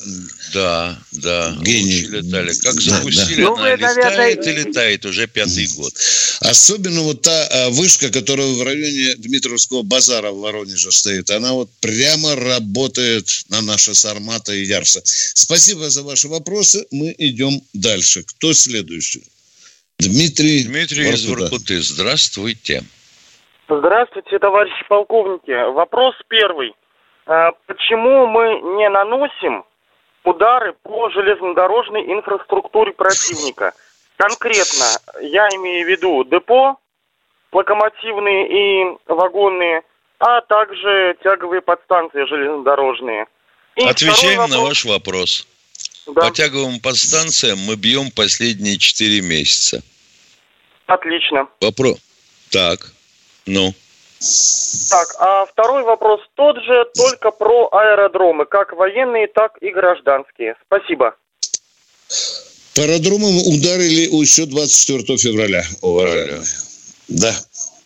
[0.53, 1.57] да, да.
[1.61, 2.07] Гений.
[2.07, 2.53] Летали.
[2.53, 3.53] Как запустили, да, да.
[3.53, 4.63] она ну, летает наверное...
[4.63, 5.93] и летает уже пятый год.
[6.39, 11.69] Особенно вот та а, вышка, которая в районе Дмитровского базара в Воронеже стоит, она вот
[11.81, 15.01] прямо работает на наши Сармата и Ярса.
[15.03, 16.85] Спасибо за ваши вопросы.
[16.91, 18.23] Мы идем дальше.
[18.23, 19.23] Кто следующий?
[19.99, 20.63] Дмитрий.
[20.63, 21.21] Дмитрий Воркута.
[21.21, 21.81] из Воркуты.
[21.81, 22.83] Здравствуйте.
[23.67, 25.71] Здравствуйте, товарищи полковники.
[25.71, 26.75] Вопрос первый.
[27.25, 29.65] А, почему мы не наносим
[30.23, 33.73] удары по железнодорожной инфраструктуре противника?
[34.17, 34.85] Конкретно
[35.21, 36.77] я имею в виду депо,
[37.51, 39.81] локомотивные и вагонные,
[40.19, 43.25] а также тяговые подстанции железнодорожные.
[43.75, 45.47] И Отвечаем на ваш вопрос.
[46.07, 46.21] Да.
[46.21, 49.81] По тяговым подстанциям мы бьем последние четыре месяца.
[50.85, 51.47] Отлично.
[51.59, 51.97] Вопрос.
[52.51, 52.94] Так.
[53.45, 53.73] Ну.
[54.89, 60.55] Так, а второй вопрос тот же, только про аэродромы, как военные, так и гражданские.
[60.65, 61.15] Спасибо.
[62.75, 66.43] По аэродромам ударили еще 24 февраля, уважаемые.
[67.07, 67.35] Да.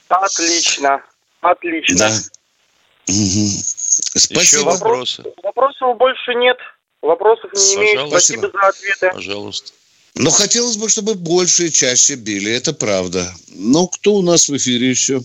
[0.07, 1.01] Отлично.
[1.41, 1.97] Отлично.
[1.97, 2.09] Да.
[3.07, 3.47] Угу.
[4.15, 4.41] Спасибо.
[4.41, 5.23] Еще вопросы?
[5.43, 6.57] Вопросов больше нет.
[7.01, 8.07] Вопросов не имею.
[8.07, 8.39] Спасибо.
[8.39, 9.09] Спасибо за ответы.
[9.13, 9.71] Пожалуйста.
[10.15, 13.33] Но хотелось бы, чтобы больше и чаще били, это правда.
[13.49, 15.21] Но кто у нас в эфире еще?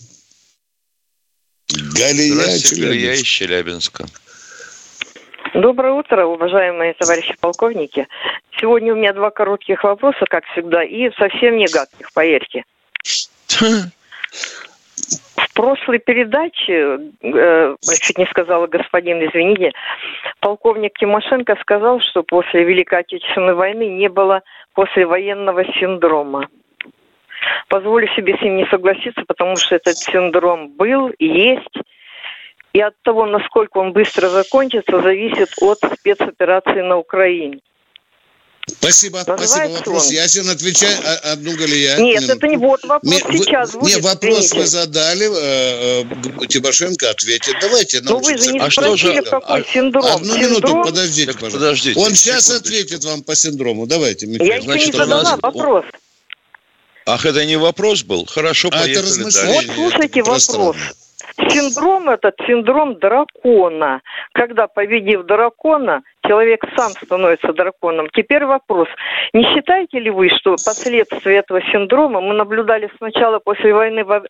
[1.74, 2.34] Галия
[2.78, 4.04] Галия из Челябинска.
[5.54, 8.06] Доброе утро, уважаемые товарищи полковники.
[8.60, 12.64] Сегодня у меня два коротких вопроса, как всегда, и совсем не гадких, поверьте.
[15.36, 19.72] В прошлой передаче, э, чуть не сказала господин, извините,
[20.40, 24.42] полковник Тимошенко сказал, что после Великой Отечественной войны не было
[24.74, 26.48] послевоенного синдрома.
[27.68, 31.76] Позволю себе с ним не согласиться, потому что этот синдром был есть.
[32.72, 37.60] И от того, насколько он быстро закончится, зависит от спецоперации на Украине.
[38.66, 39.76] Спасибо, Называется спасибо.
[39.76, 40.14] Вопрос он.
[40.14, 40.48] ясен.
[40.48, 41.98] Отвечай а, одну Галия.
[41.98, 42.36] Нет, минутку.
[42.38, 43.74] это не вот вопрос Ми, сейчас.
[43.74, 44.58] Вы, не, вопрос извините.
[44.58, 46.04] вы задали, э,
[46.42, 47.56] э, Тимошенко ответит.
[47.60, 50.04] Давайте Но вы же не а что же, какой а, синдром.
[50.06, 50.50] Одну синдром?
[50.50, 51.58] минуту, подождите, так, пожалуйста.
[51.58, 53.86] Подождите, Он сейчас ответит вам по синдрому.
[53.86, 54.50] Давайте, Михаил.
[54.50, 55.38] Я еще не задала нас...
[55.42, 55.84] вопрос.
[57.06, 58.24] Ах, это не вопрос был?
[58.26, 59.46] Хорошо, а поехали дальше.
[59.46, 60.76] Вот слушайте вопрос.
[61.48, 64.00] Синдром этот синдром дракона.
[64.32, 68.08] Когда, победив дракона, человек сам становится драконом.
[68.12, 68.88] Теперь вопрос.
[69.32, 74.24] Не считаете ли вы, что последствия этого синдрома мы наблюдали сначала после войны в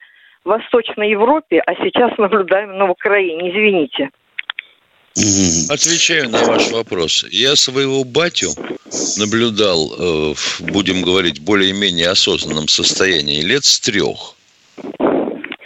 [0.45, 3.51] Восточной Европе, а сейчас наблюдаем на Украине?
[3.51, 4.11] Извините.
[5.17, 7.25] Отвечаю на ваш вопрос.
[7.31, 8.53] Я своего батю
[9.17, 14.35] наблюдал, э, будем говорить, более-менее осознанном состоянии лет с трех.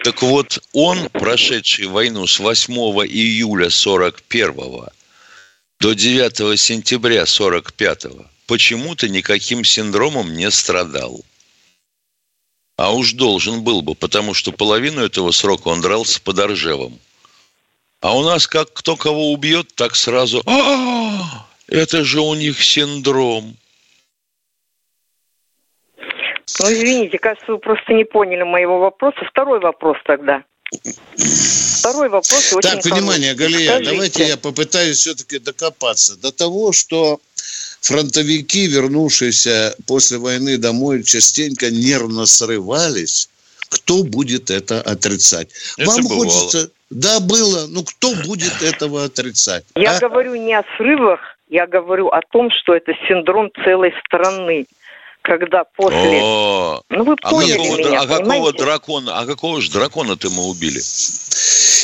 [0.05, 2.73] Так вот, он, прошедший войну с 8
[3.07, 4.55] июля 41
[5.81, 8.07] до 9 сентября 45
[8.47, 11.25] почему-то никаким синдромом не страдал.
[12.77, 16.99] А уж должен был бы, потому что половину этого срока он дрался под Оржевом.
[18.01, 23.57] А у нас как кто кого убьет, так сразу, а, это же у них синдром.
[26.61, 29.19] Ну, извините, кажется, вы просто не поняли моего вопроса.
[29.31, 30.43] Второй вопрос тогда.
[31.79, 33.91] Второй вопрос очень Так, внимание, Галия, Скажите.
[33.91, 37.21] давайте я попытаюсь все-таки докопаться до того, что
[37.81, 43.29] фронтовики, вернувшиеся после войны домой, частенько нервно срывались.
[43.69, 45.51] Кто будет это отрицать?
[45.77, 46.31] Это Вам бывало.
[46.31, 46.71] хочется...
[46.91, 47.67] Да, было.
[47.69, 49.65] Ну, кто будет этого отрицать?
[49.75, 50.01] Я а?
[50.01, 54.67] говорю не о срывах, я говорю о том, что это синдром целой страны
[55.29, 56.21] когда после...
[56.23, 60.49] О, ну, вы а поняли какого, меня, а какого дракона, а какого же дракона-то мы
[60.49, 60.81] убили?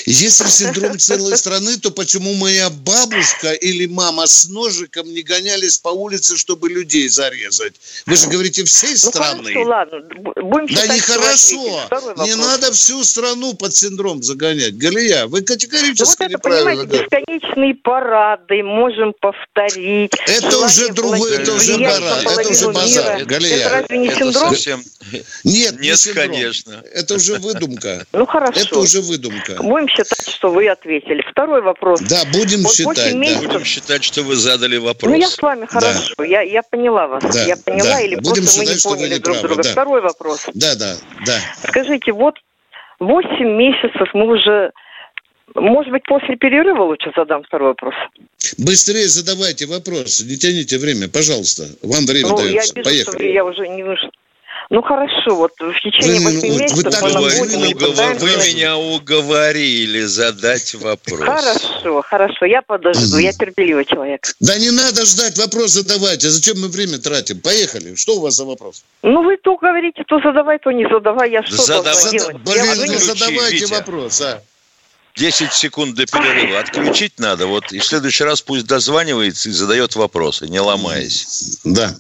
[0.07, 5.89] Если синдром целой страны, то почему моя бабушка или мама с ножиком не гонялись по
[5.89, 7.75] улице, чтобы людей зарезать?
[8.07, 9.53] Вы же говорите всей ну, страны.
[9.53, 10.01] Хорошо, ладно.
[10.43, 12.25] Будем да нехорошо.
[12.25, 14.77] Не надо всю страну под синдром загонять.
[14.77, 20.13] Галия, вы категорически ну, вот это, понимаете, бесконечные парады можем повторить.
[20.27, 23.25] Это уже другое, это уже парад, это уже базар.
[23.25, 24.51] Галия, это разве не синдром?
[24.51, 24.85] Совсем...
[25.13, 26.27] Нет, Нет, не синдром.
[26.27, 26.85] конечно.
[26.93, 28.07] Это уже выдумка.
[28.13, 28.61] Ну хорошо.
[28.61, 29.63] Это уже выдумка.
[29.63, 31.25] Будем считать, что вы ответили.
[31.31, 32.01] Второй вопрос.
[32.01, 33.15] Да, будем вот считать.
[33.15, 33.43] Месяцев...
[33.43, 33.49] Да.
[33.53, 35.13] Будем считать, что вы задали вопрос.
[35.13, 36.15] Ну я с вами хорошо.
[36.19, 36.25] Да.
[36.25, 37.23] Я, я поняла вас.
[37.23, 38.01] Да, я поняла да.
[38.01, 39.49] или будем просто считать, мы не поняли друг правы.
[39.49, 39.63] друга.
[39.63, 39.71] Да.
[39.71, 40.47] Второй вопрос.
[40.55, 41.39] Да, да, да.
[41.69, 42.35] Скажите, вот
[43.01, 44.73] 8 месяцев мы уже
[45.55, 47.95] может быть, после перерыва лучше задам второй вопрос?
[48.59, 51.69] Быстрее задавайте вопросы, не тяните время, пожалуйста.
[51.83, 52.73] Вам время ну, дается.
[52.75, 53.17] Я вижу, Поехали.
[53.17, 54.11] Что я уже не вышла.
[54.75, 58.15] Ну хорошо, вот в течение восьми ну, месяцев вы, так говорили, уговор...
[58.15, 61.21] вы меня уговорили задать вопрос.
[61.21, 64.27] Хорошо, хорошо, я подожду, я терпеливый человек.
[64.41, 66.29] Да не надо ждать, вопрос задавайте.
[66.29, 67.41] Зачем мы время тратим?
[67.41, 67.95] Поехали.
[67.95, 68.83] Что у вас за вопрос?
[69.05, 71.31] Ну вы то говорите, то задавай, то не задавай.
[71.31, 71.85] Я что Задав...
[71.85, 72.37] должна делать?
[72.39, 72.75] Блин, я...
[72.75, 73.71] ну задавайте Витя.
[73.75, 74.43] вопрос, а.
[75.15, 76.59] 10 секунд до перерыва.
[76.59, 77.47] Отключить надо.
[77.47, 81.61] Вот и в следующий раз пусть дозванивается и задает вопросы, не ломаясь.
[81.63, 81.95] Да.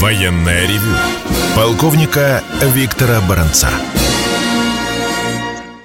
[0.00, 0.94] Военная ревю.
[1.56, 3.66] Полковника Виктора Баранца.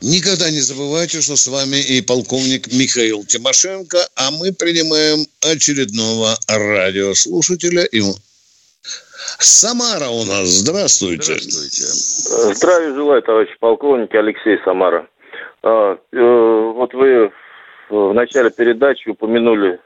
[0.03, 7.85] Никогда не забывайте, что с вами и полковник Михаил Тимошенко, а мы принимаем очередного радиослушателя.
[7.85, 8.01] И
[9.39, 10.45] Самара у нас.
[10.61, 11.33] Здравствуйте.
[11.33, 12.53] Здравствуйте.
[12.53, 15.07] Здравия желаю, товарищ полковник Алексей Самара.
[15.63, 17.31] А, э, вот вы
[17.89, 19.79] в начале передачи упомянули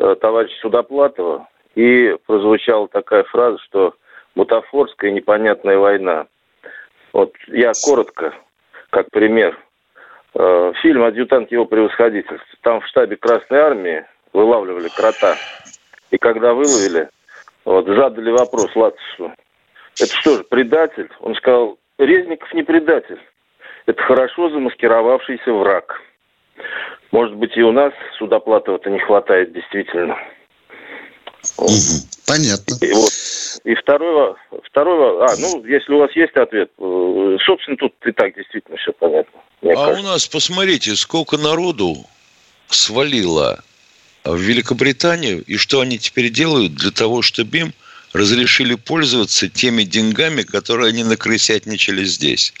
[0.00, 3.94] э, товарища Судоплатова, и прозвучала такая фраза, что
[4.34, 6.26] бутафорская непонятная война.
[7.12, 8.34] Вот я коротко,
[8.90, 9.58] как пример.
[10.34, 12.40] Э, фильм «Адъютант его превосходительства».
[12.62, 15.36] Там в штабе Красной Армии вылавливали крота.
[16.10, 17.08] И когда выловили,
[17.64, 19.32] вот, задали вопрос Латышеву.
[20.00, 21.08] Это что же, предатель?
[21.20, 23.20] Он сказал, Резников не предатель.
[23.86, 26.00] Это хорошо замаскировавшийся враг.
[27.12, 30.18] Может быть, и у нас Судоплатова-то не хватает действительно.
[31.56, 31.72] Угу,
[32.26, 32.76] понятно.
[32.80, 33.10] И, вот,
[33.64, 38.34] и второй, второй, а, ну, если у вас есть ответ, э, собственно, тут и так
[38.34, 39.40] действительно все понятно.
[39.62, 40.00] А кажется.
[40.00, 41.96] у нас, посмотрите, сколько народу
[42.68, 43.62] свалило
[44.24, 47.74] в Великобританию, и что они теперь делают для того, чтобы им
[48.12, 52.54] разрешили пользоваться теми деньгами, которые они накрысятничали здесь.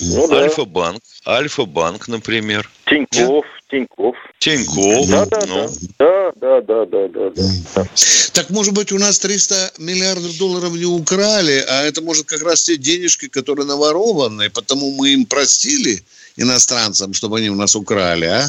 [0.00, 0.42] Ну, да.
[0.42, 2.70] Альфа-банк, Альфа-банк, например.
[2.86, 4.16] Тиньков, Тиньков.
[4.38, 5.08] Тиньков.
[5.08, 5.68] Да, да, ну.
[5.98, 7.84] да, да, да, да, да, да.
[8.32, 12.62] Так, может быть, у нас 300 миллиардов долларов не украли, а это, может, как раз
[12.62, 16.02] те денежки, которые наворованы, потому мы им простили
[16.36, 18.46] иностранцам, чтобы они у нас украли, а?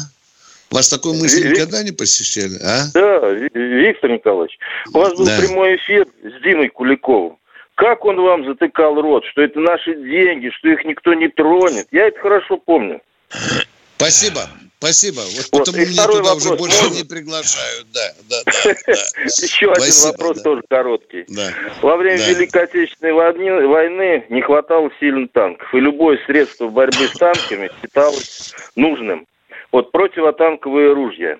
[0.70, 1.50] Вас такой мысли Ви...
[1.50, 2.84] никогда не посещали, а?
[2.94, 4.56] Да, Виктор Николаевич,
[4.94, 5.38] у вас был да.
[5.38, 7.36] прямой эфир с Димой Куликовым.
[7.74, 11.88] Как он вам затыкал рот, что это наши деньги, что их никто не тронет.
[11.90, 13.00] Я это хорошо помню.
[13.96, 14.48] Спасибо.
[14.82, 15.20] Спасибо.
[15.20, 16.46] Вот, вот потому меня туда вопрос.
[16.46, 16.96] уже больше Можно?
[16.96, 17.86] не приглашают.
[17.92, 18.00] Да,
[18.30, 18.52] да, да.
[18.86, 18.92] да.
[19.26, 21.26] Еще один вопрос тоже короткий.
[21.82, 25.68] Во время Великой Отечественной войны не хватало сильно танков.
[25.74, 29.26] И любое средство борьбы с танками считалось нужным.
[29.70, 31.38] Вот противотанковые ружья.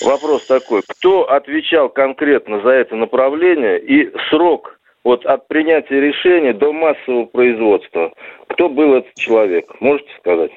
[0.00, 6.72] Вопрос такой, кто отвечал конкретно за это направление и срок вот от принятия решения до
[6.72, 8.12] массового производства,
[8.48, 9.80] кто был этот человек?
[9.80, 10.50] Можете сказать?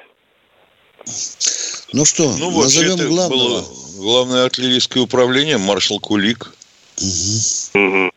[1.92, 3.60] Ну что, ну, назовем главного.
[3.60, 6.52] Было главное артиллерийское управление, маршал Кулик.
[6.98, 8.10] Угу.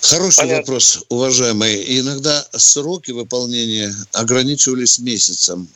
[0.00, 0.56] Хороший Понятно.
[0.58, 2.00] вопрос, уважаемые.
[2.00, 5.68] Иногда сроки выполнения ограничивались месяцем.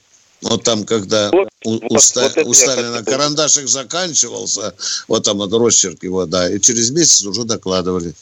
[0.42, 4.74] Вот там, когда вот, у, вот, у, Ста, вот у Сталина карандашик заканчивался,
[5.08, 8.14] вот там вот росчерк его, да, и через месяц уже докладывали.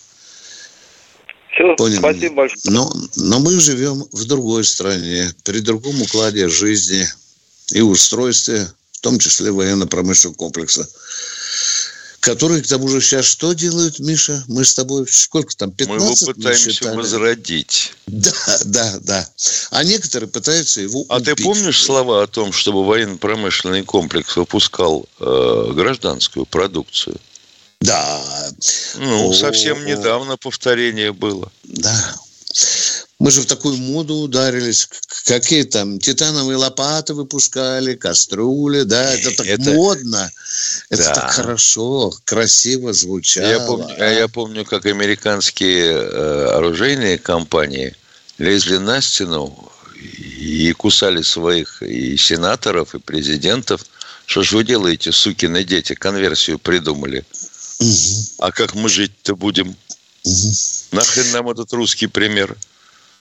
[1.58, 1.98] Все, Понял.
[1.98, 2.60] спасибо большое.
[2.64, 7.06] Но, но мы живем в другой стране, при другом укладе жизни
[7.72, 10.88] и устройстве, в том числе военно-промышленного комплекса
[12.20, 14.44] которые, к тому же, сейчас что делают, Миша?
[14.48, 17.94] Мы с тобой сколько там, 15 Мы его пытаемся возродить.
[18.06, 18.32] Да,
[18.64, 19.28] да, да.
[19.70, 25.72] А некоторые пытаются его А ты помнишь слова о том, чтобы военно-промышленный комплекс выпускал э,
[25.74, 27.16] гражданскую продукцию?
[27.80, 28.20] Да.
[28.98, 29.34] Ну, О-о-о.
[29.34, 31.50] совсем недавно повторение было.
[31.64, 32.14] Да.
[33.18, 34.88] Мы же в такую моду ударились.
[35.24, 39.70] Какие там титановые лопаты выпускали, кастрюли, да, это так это...
[39.72, 40.30] модно.
[40.88, 41.14] Это да.
[41.14, 43.46] так хорошо, красиво звучало.
[43.46, 44.04] Я помню, а?
[44.04, 47.94] я помню как американские э, оружейные компании
[48.38, 49.72] лезли на стену
[50.38, 53.84] и кусали своих и сенаторов, и президентов.
[54.26, 57.24] Что ж вы делаете, сукины дети, конверсию придумали.
[57.78, 58.26] Угу.
[58.38, 59.76] А как мы жить-то будем?
[60.24, 60.52] Угу.
[60.92, 62.56] Нахрен нам этот русский пример?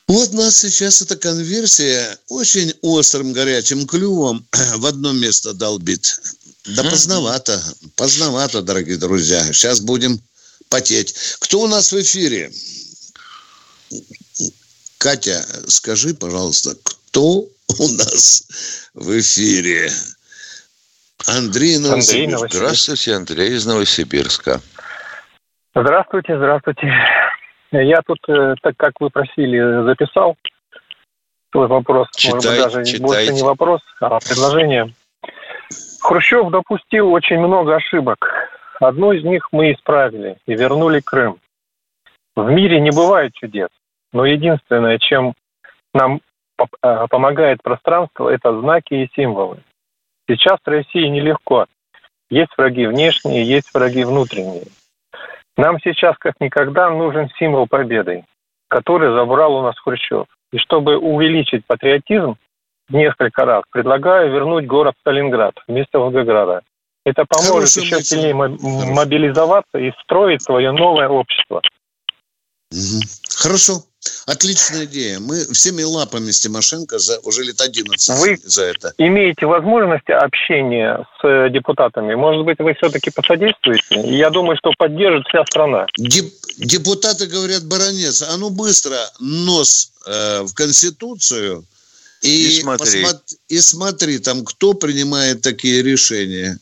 [0.08, 4.48] Вот нас сейчас эта конверсия очень острым горячим клювом
[4.78, 6.22] в одно место долбит.
[6.66, 7.64] Да поздновато,
[7.96, 9.46] поздновато, дорогие друзья.
[9.54, 10.22] Сейчас будем
[10.70, 11.14] потеть.
[11.40, 12.52] Кто у нас в эфире?
[14.98, 17.48] Катя, скажи, пожалуйста, кто
[17.78, 18.44] у нас
[18.94, 19.94] в эфире?
[21.26, 22.54] Андрей Новосибирск.
[22.54, 24.60] Здравствуйте, Андрей из Новосибирска.
[25.74, 26.92] Здравствуйте, здравствуйте.
[27.72, 30.38] Я тут, э, так как вы просили, записал
[31.52, 32.08] свой вопрос.
[32.16, 33.04] Читайте, Может быть, даже читайте.
[33.04, 34.94] больше не вопрос, а предложение.
[36.02, 38.26] Хрущев допустил очень много ошибок.
[38.80, 41.40] Одну из них мы исправили и вернули Крым.
[42.36, 43.70] В мире не бывает чудес,
[44.14, 45.34] но единственное, чем
[45.94, 46.22] нам
[46.60, 49.58] э, помогает пространство, это знаки и символы.
[50.28, 51.66] Сейчас в России нелегко.
[52.30, 54.66] Есть враги внешние, есть враги внутренние.
[55.56, 58.26] Нам сейчас как никогда нужен символ победы,
[58.68, 60.26] который забрал у нас Хрущев.
[60.52, 62.36] И чтобы увеличить патриотизм
[62.90, 66.62] в несколько раз, предлагаю вернуть город Сталинград вместо Волгограда.
[67.06, 71.62] Это поможет Хорошая еще сильнее мобилизоваться и строить свое новое общество.
[73.38, 73.84] Хорошо.
[74.26, 75.20] Отличная идея.
[75.20, 78.94] Мы всеми лапами с Тимошенко за, уже лет 11 вы за это.
[78.98, 82.14] имеете возможность общения с э, депутатами.
[82.16, 84.02] Может быть, вы все-таки посодействуете?
[84.06, 85.88] Я думаю, что поддержит вся страна.
[85.98, 86.26] Деп,
[86.58, 91.64] депутаты говорят, баронец, а ну быстро нос э, в Конституцию
[92.22, 93.04] и, и, смотри.
[93.04, 96.60] Посмотри, и смотри, там кто принимает такие решения.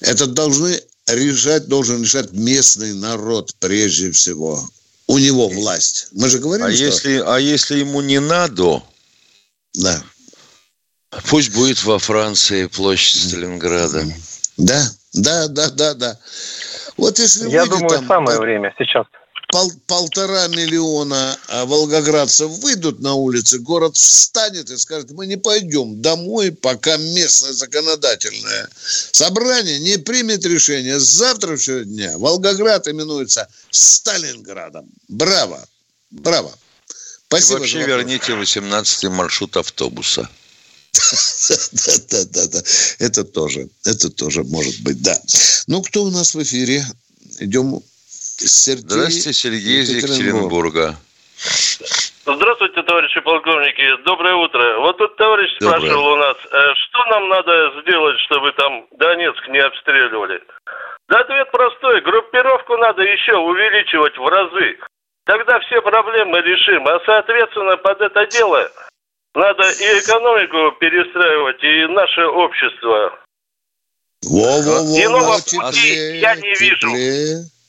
[0.00, 4.66] Это должны решать, должен решать местный народ прежде всего
[5.06, 6.08] у него власть.
[6.12, 6.84] Мы же говорим, а что...
[6.84, 8.82] Если, а если ему не надо,
[9.74, 10.02] да.
[11.28, 14.04] пусть будет во Франции площадь Сталинграда.
[14.56, 14.82] Да,
[15.12, 16.18] да, да, да, да.
[16.96, 19.06] Вот если Я думаю, там, самое время сейчас
[19.54, 26.02] пол, полтора миллиона а, волгоградцев выйдут на улицы, город встанет и скажет, мы не пойдем
[26.02, 28.68] домой, пока местное законодательное
[29.12, 30.98] собрание не примет решение.
[30.98, 34.90] С завтрашнего дня Волгоград именуется Сталинградом.
[35.06, 35.64] Браво!
[36.10, 36.52] Браво!
[37.28, 37.58] Спасибо.
[37.58, 40.28] И вообще верните 18-й маршрут автобуса.
[41.72, 42.62] Да, да, да, да.
[42.98, 45.20] Это тоже, это тоже может быть, да.
[45.68, 46.84] Ну, кто у нас в эфире?
[47.38, 47.82] Идем
[48.36, 50.96] Сергей Здравствуйте, Сергей из Екатеринбурга.
[52.26, 54.02] Здравствуйте, товарищи полковники.
[54.04, 54.78] Доброе утро.
[54.80, 55.78] Вот тут товарищ Доброе.
[55.78, 60.42] спрашивал у нас, э, что нам надо сделать, чтобы там Донецк не обстреливали?
[61.08, 62.00] Да ответ простой.
[62.00, 64.78] Группировку надо еще увеличивать в разы.
[65.26, 66.86] Тогда все проблемы решим.
[66.88, 68.70] А соответственно под это дело
[69.34, 73.18] надо и экономику перестраивать, и наше общество.
[74.22, 76.88] Во-во-во, Иного пути я не вижу.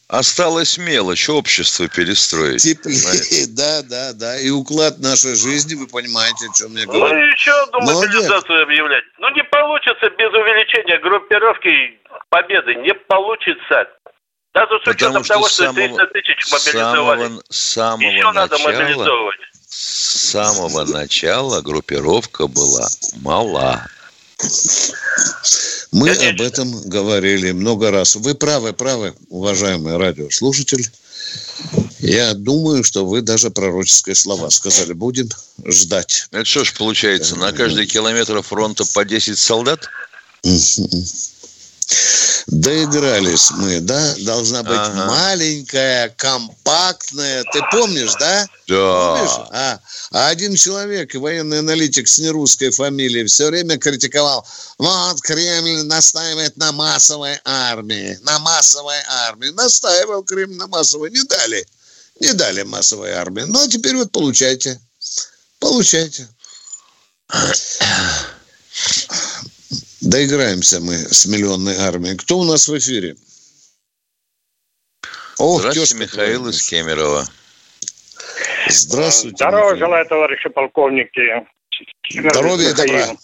[0.07, 2.61] Осталась мелочь, общество перестроить.
[2.61, 3.45] Теплее, понимаете?
[3.57, 4.39] да, да, да.
[4.39, 7.15] И уклад нашей жизни, вы понимаете, о чем я говорю.
[7.15, 9.03] Ну, еще, думаю, мобилизацию объявлять.
[9.17, 11.99] Ну, не получится без увеличения группировки
[12.29, 12.75] победы.
[12.75, 13.87] Не получится.
[14.53, 17.23] Даже с учетом что того, что 300 тысяч мобилизовали.
[17.23, 19.39] Самого, самого еще начала, надо мобилизовывать.
[19.67, 22.87] С самого начала группировка была
[23.21, 23.87] мала.
[25.91, 26.29] Мы Конечно.
[26.29, 28.15] об этом говорили много раз.
[28.15, 30.89] Вы правы, правы, уважаемый радиослушатель.
[31.99, 34.93] Я думаю, что вы даже пророческие слова сказали.
[34.93, 35.29] Будем
[35.63, 36.27] ждать.
[36.31, 39.89] Это что ж получается, на каждый километр фронта по 10 солдат?
[42.47, 44.15] Доигрались мы, да?
[44.19, 45.05] Должна быть ага.
[45.07, 47.43] маленькая, компактная.
[47.51, 48.47] Ты помнишь, да?
[48.67, 49.15] Да.
[49.15, 49.47] Помнишь?
[49.51, 49.79] А,
[50.11, 54.47] а один человек, военный аналитик с нерусской фамилией, все время критиковал.
[54.77, 58.19] Вот Кремль настаивает на массовой армии.
[58.21, 59.49] На массовой армии.
[59.49, 61.09] Настаивал Кремль на массовой.
[61.09, 61.65] Не дали.
[62.19, 63.41] Не дали массовой армии.
[63.41, 64.79] Ну, а теперь вот получайте.
[65.59, 66.27] Получайте.
[70.05, 72.15] Доиграемся мы с миллионной армией.
[72.15, 73.15] Кто у нас в эфире?
[75.39, 77.23] Ох, Здравствуйте, Михаил из Кемерово.
[78.69, 79.37] Здравствуйте.
[79.37, 79.77] Здорово Михаил.
[79.77, 81.47] желаю, товарищи полковники.
[82.11, 83.15] Здоровья и добра.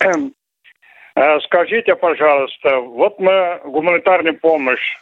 [0.00, 0.34] Эм,
[1.16, 4.94] э, скажите, пожалуйста, вот мы гуманитарную помощь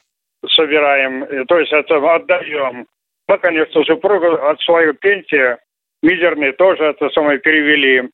[0.55, 2.87] собираем, э, то есть это отдаем.
[3.27, 5.57] Мы, конечно, супругу от своей пенсии
[6.03, 8.09] мизерной тоже это самое перевели.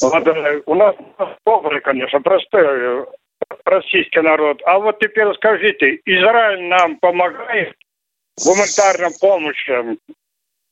[0.00, 0.26] Вот,
[0.66, 0.94] у нас
[1.46, 3.04] добрый, конечно, простой э,
[3.64, 4.60] российский народ.
[4.66, 7.74] А вот теперь скажите, Израиль нам помогает
[8.44, 9.98] гуманитарной помощью?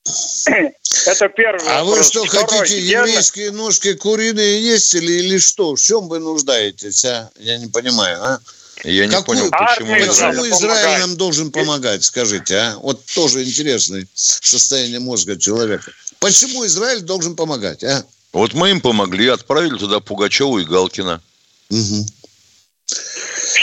[1.07, 1.99] Это первый А вопрос.
[1.99, 5.75] вы что, Второй, хотите, еврейские ножки куриные есть или, или что?
[5.75, 7.31] В чем вы нуждаетесь, а?
[7.37, 8.39] Я не понимаю, а?
[8.85, 12.77] Я не Какую, понял, почему Израиль, почему Израиль нам должен помогать, скажите, а?
[12.81, 15.91] Вот тоже интересное состояние мозга человека.
[16.21, 18.05] Почему Израиль должен помогать, а?
[18.35, 21.23] Вот мы им помогли, отправили туда Пугачеву и Галкина.
[21.71, 22.07] Угу.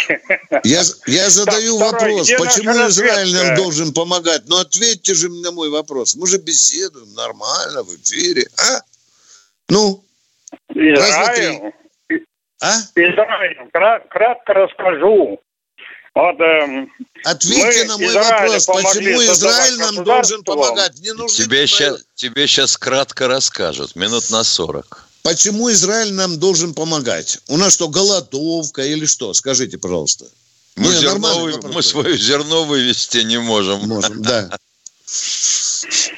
[0.63, 4.43] Я, я задаю так, вопрос, второй, почему Израиль нам должен помогать?
[4.47, 6.15] Ну, ответьте же на мой вопрос.
[6.15, 8.82] Мы же беседуем нормально в эфире, а?
[9.69, 10.03] Ну?
[10.69, 11.74] Израиль?
[12.61, 12.74] А?
[12.95, 13.69] Израиль,
[14.09, 15.39] кратко расскажу.
[16.14, 16.88] Вот, э,
[17.24, 20.99] Ответьте на мой вопрос, почему Израиль нам должен помогать?
[20.99, 25.07] Не нужно тебе, сейчас, тебе сейчас кратко расскажут, минут на 40.
[25.24, 27.39] Почему Израиль нам должен помогать?
[27.47, 29.34] У нас что, голодовка или что?
[29.34, 30.26] Скажите, пожалуйста.
[30.76, 33.88] Мы, не, зерновый, мы свое зерно вывести не можем.
[33.88, 34.49] Можем, да.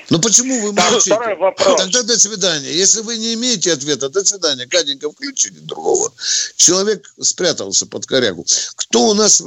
[0.10, 1.18] Ну почему вы молчите?
[1.58, 2.72] Тогда до свидания.
[2.72, 4.68] Если вы не имеете ответа, до свидания.
[4.68, 6.14] Катенька, включите другого.
[6.56, 8.46] Человек спрятался под корягу.
[8.76, 9.44] Кто у нас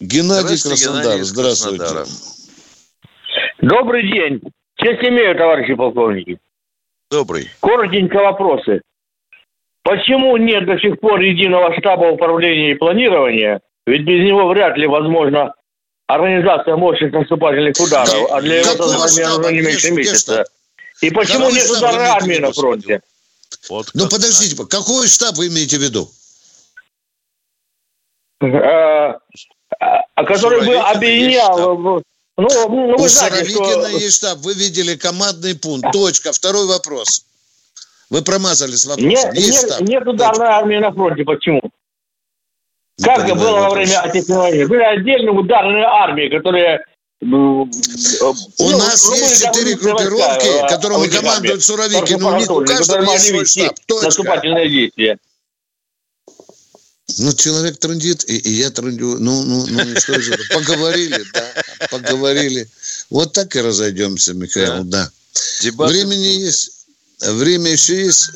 [0.00, 1.02] Геннадий Краснодар.
[1.02, 1.78] Геннадий Здравствуйте.
[1.78, 2.06] Краснодара.
[3.60, 4.40] Добрый день.
[4.76, 6.38] Честь имею, товарищи полковники.
[7.10, 7.50] Добрый.
[7.60, 8.80] Коротенько вопросы.
[9.82, 13.60] Почему нет до сих пор единого штаба управления и планирования?
[13.86, 15.52] Ведь без него вряд ли возможно
[16.06, 20.44] организация мощных наступательных ударов, а для этого нужно не меньше месяца.
[21.02, 23.02] И почему какой нет ударной армии на фронте?
[23.68, 26.08] Вот ну, подождите, какой штаб вы имеете в виду?
[29.80, 31.58] А который бы объединял...
[31.58, 32.02] Ну,
[32.36, 33.86] ну, вы У знаете, что...
[33.88, 34.38] есть штаб.
[34.38, 35.92] Вы видели командный пункт.
[35.92, 36.32] Точка.
[36.32, 37.24] Второй вопрос.
[38.08, 39.10] Вы промазали с вопросом.
[39.10, 39.80] Нет, есть нет, штаб.
[39.88, 41.24] нет ударной армии на фронте.
[41.24, 41.60] Почему?
[42.98, 43.68] Не как это было вопрос.
[43.68, 44.66] во время Отечественной войны?
[44.68, 46.80] Были отдельные ударные армии, которые
[47.20, 47.62] ну,
[48.58, 52.22] у ну, нас ну, есть четыре группировки, войска, которыми командует Суровикин.
[52.24, 53.76] У них у каждого есть свой штаб.
[53.86, 54.06] Точка.
[54.06, 55.18] Наступательные действия.
[57.18, 59.18] Ну, человек трындит, и, и я трындю.
[59.18, 60.42] Ну, ну, ну, что же это?
[60.54, 62.68] Поговорили, да, поговорили.
[63.10, 65.10] Вот так и разойдемся, Михаил, да.
[65.62, 65.86] да.
[65.86, 66.72] Времени есть.
[67.20, 68.30] Время еще есть.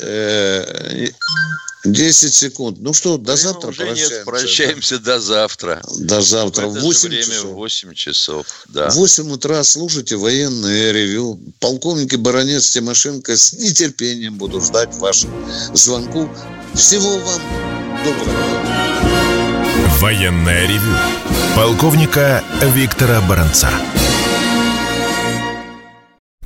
[1.85, 2.78] Э, 10 секунд.
[2.80, 4.14] Ну что, до Время завтра уже прощаемся.
[4.14, 5.05] Нет, прощаемся да.
[5.14, 5.82] до завтра.
[5.99, 6.66] До завтра.
[6.66, 7.53] В 8 время часов.
[7.53, 8.91] 8 часов, да.
[8.91, 11.39] В 8 утра слушайте военное ревю.
[11.61, 15.32] Полковники Баронец Тимошенко с нетерпением буду ждать вашего
[15.74, 16.28] звонку.
[16.74, 17.43] Всего вам
[18.05, 18.85] доброго.
[20.01, 20.97] Военное ревю.
[21.55, 22.43] Полковника
[22.74, 23.70] Виктора Баранца.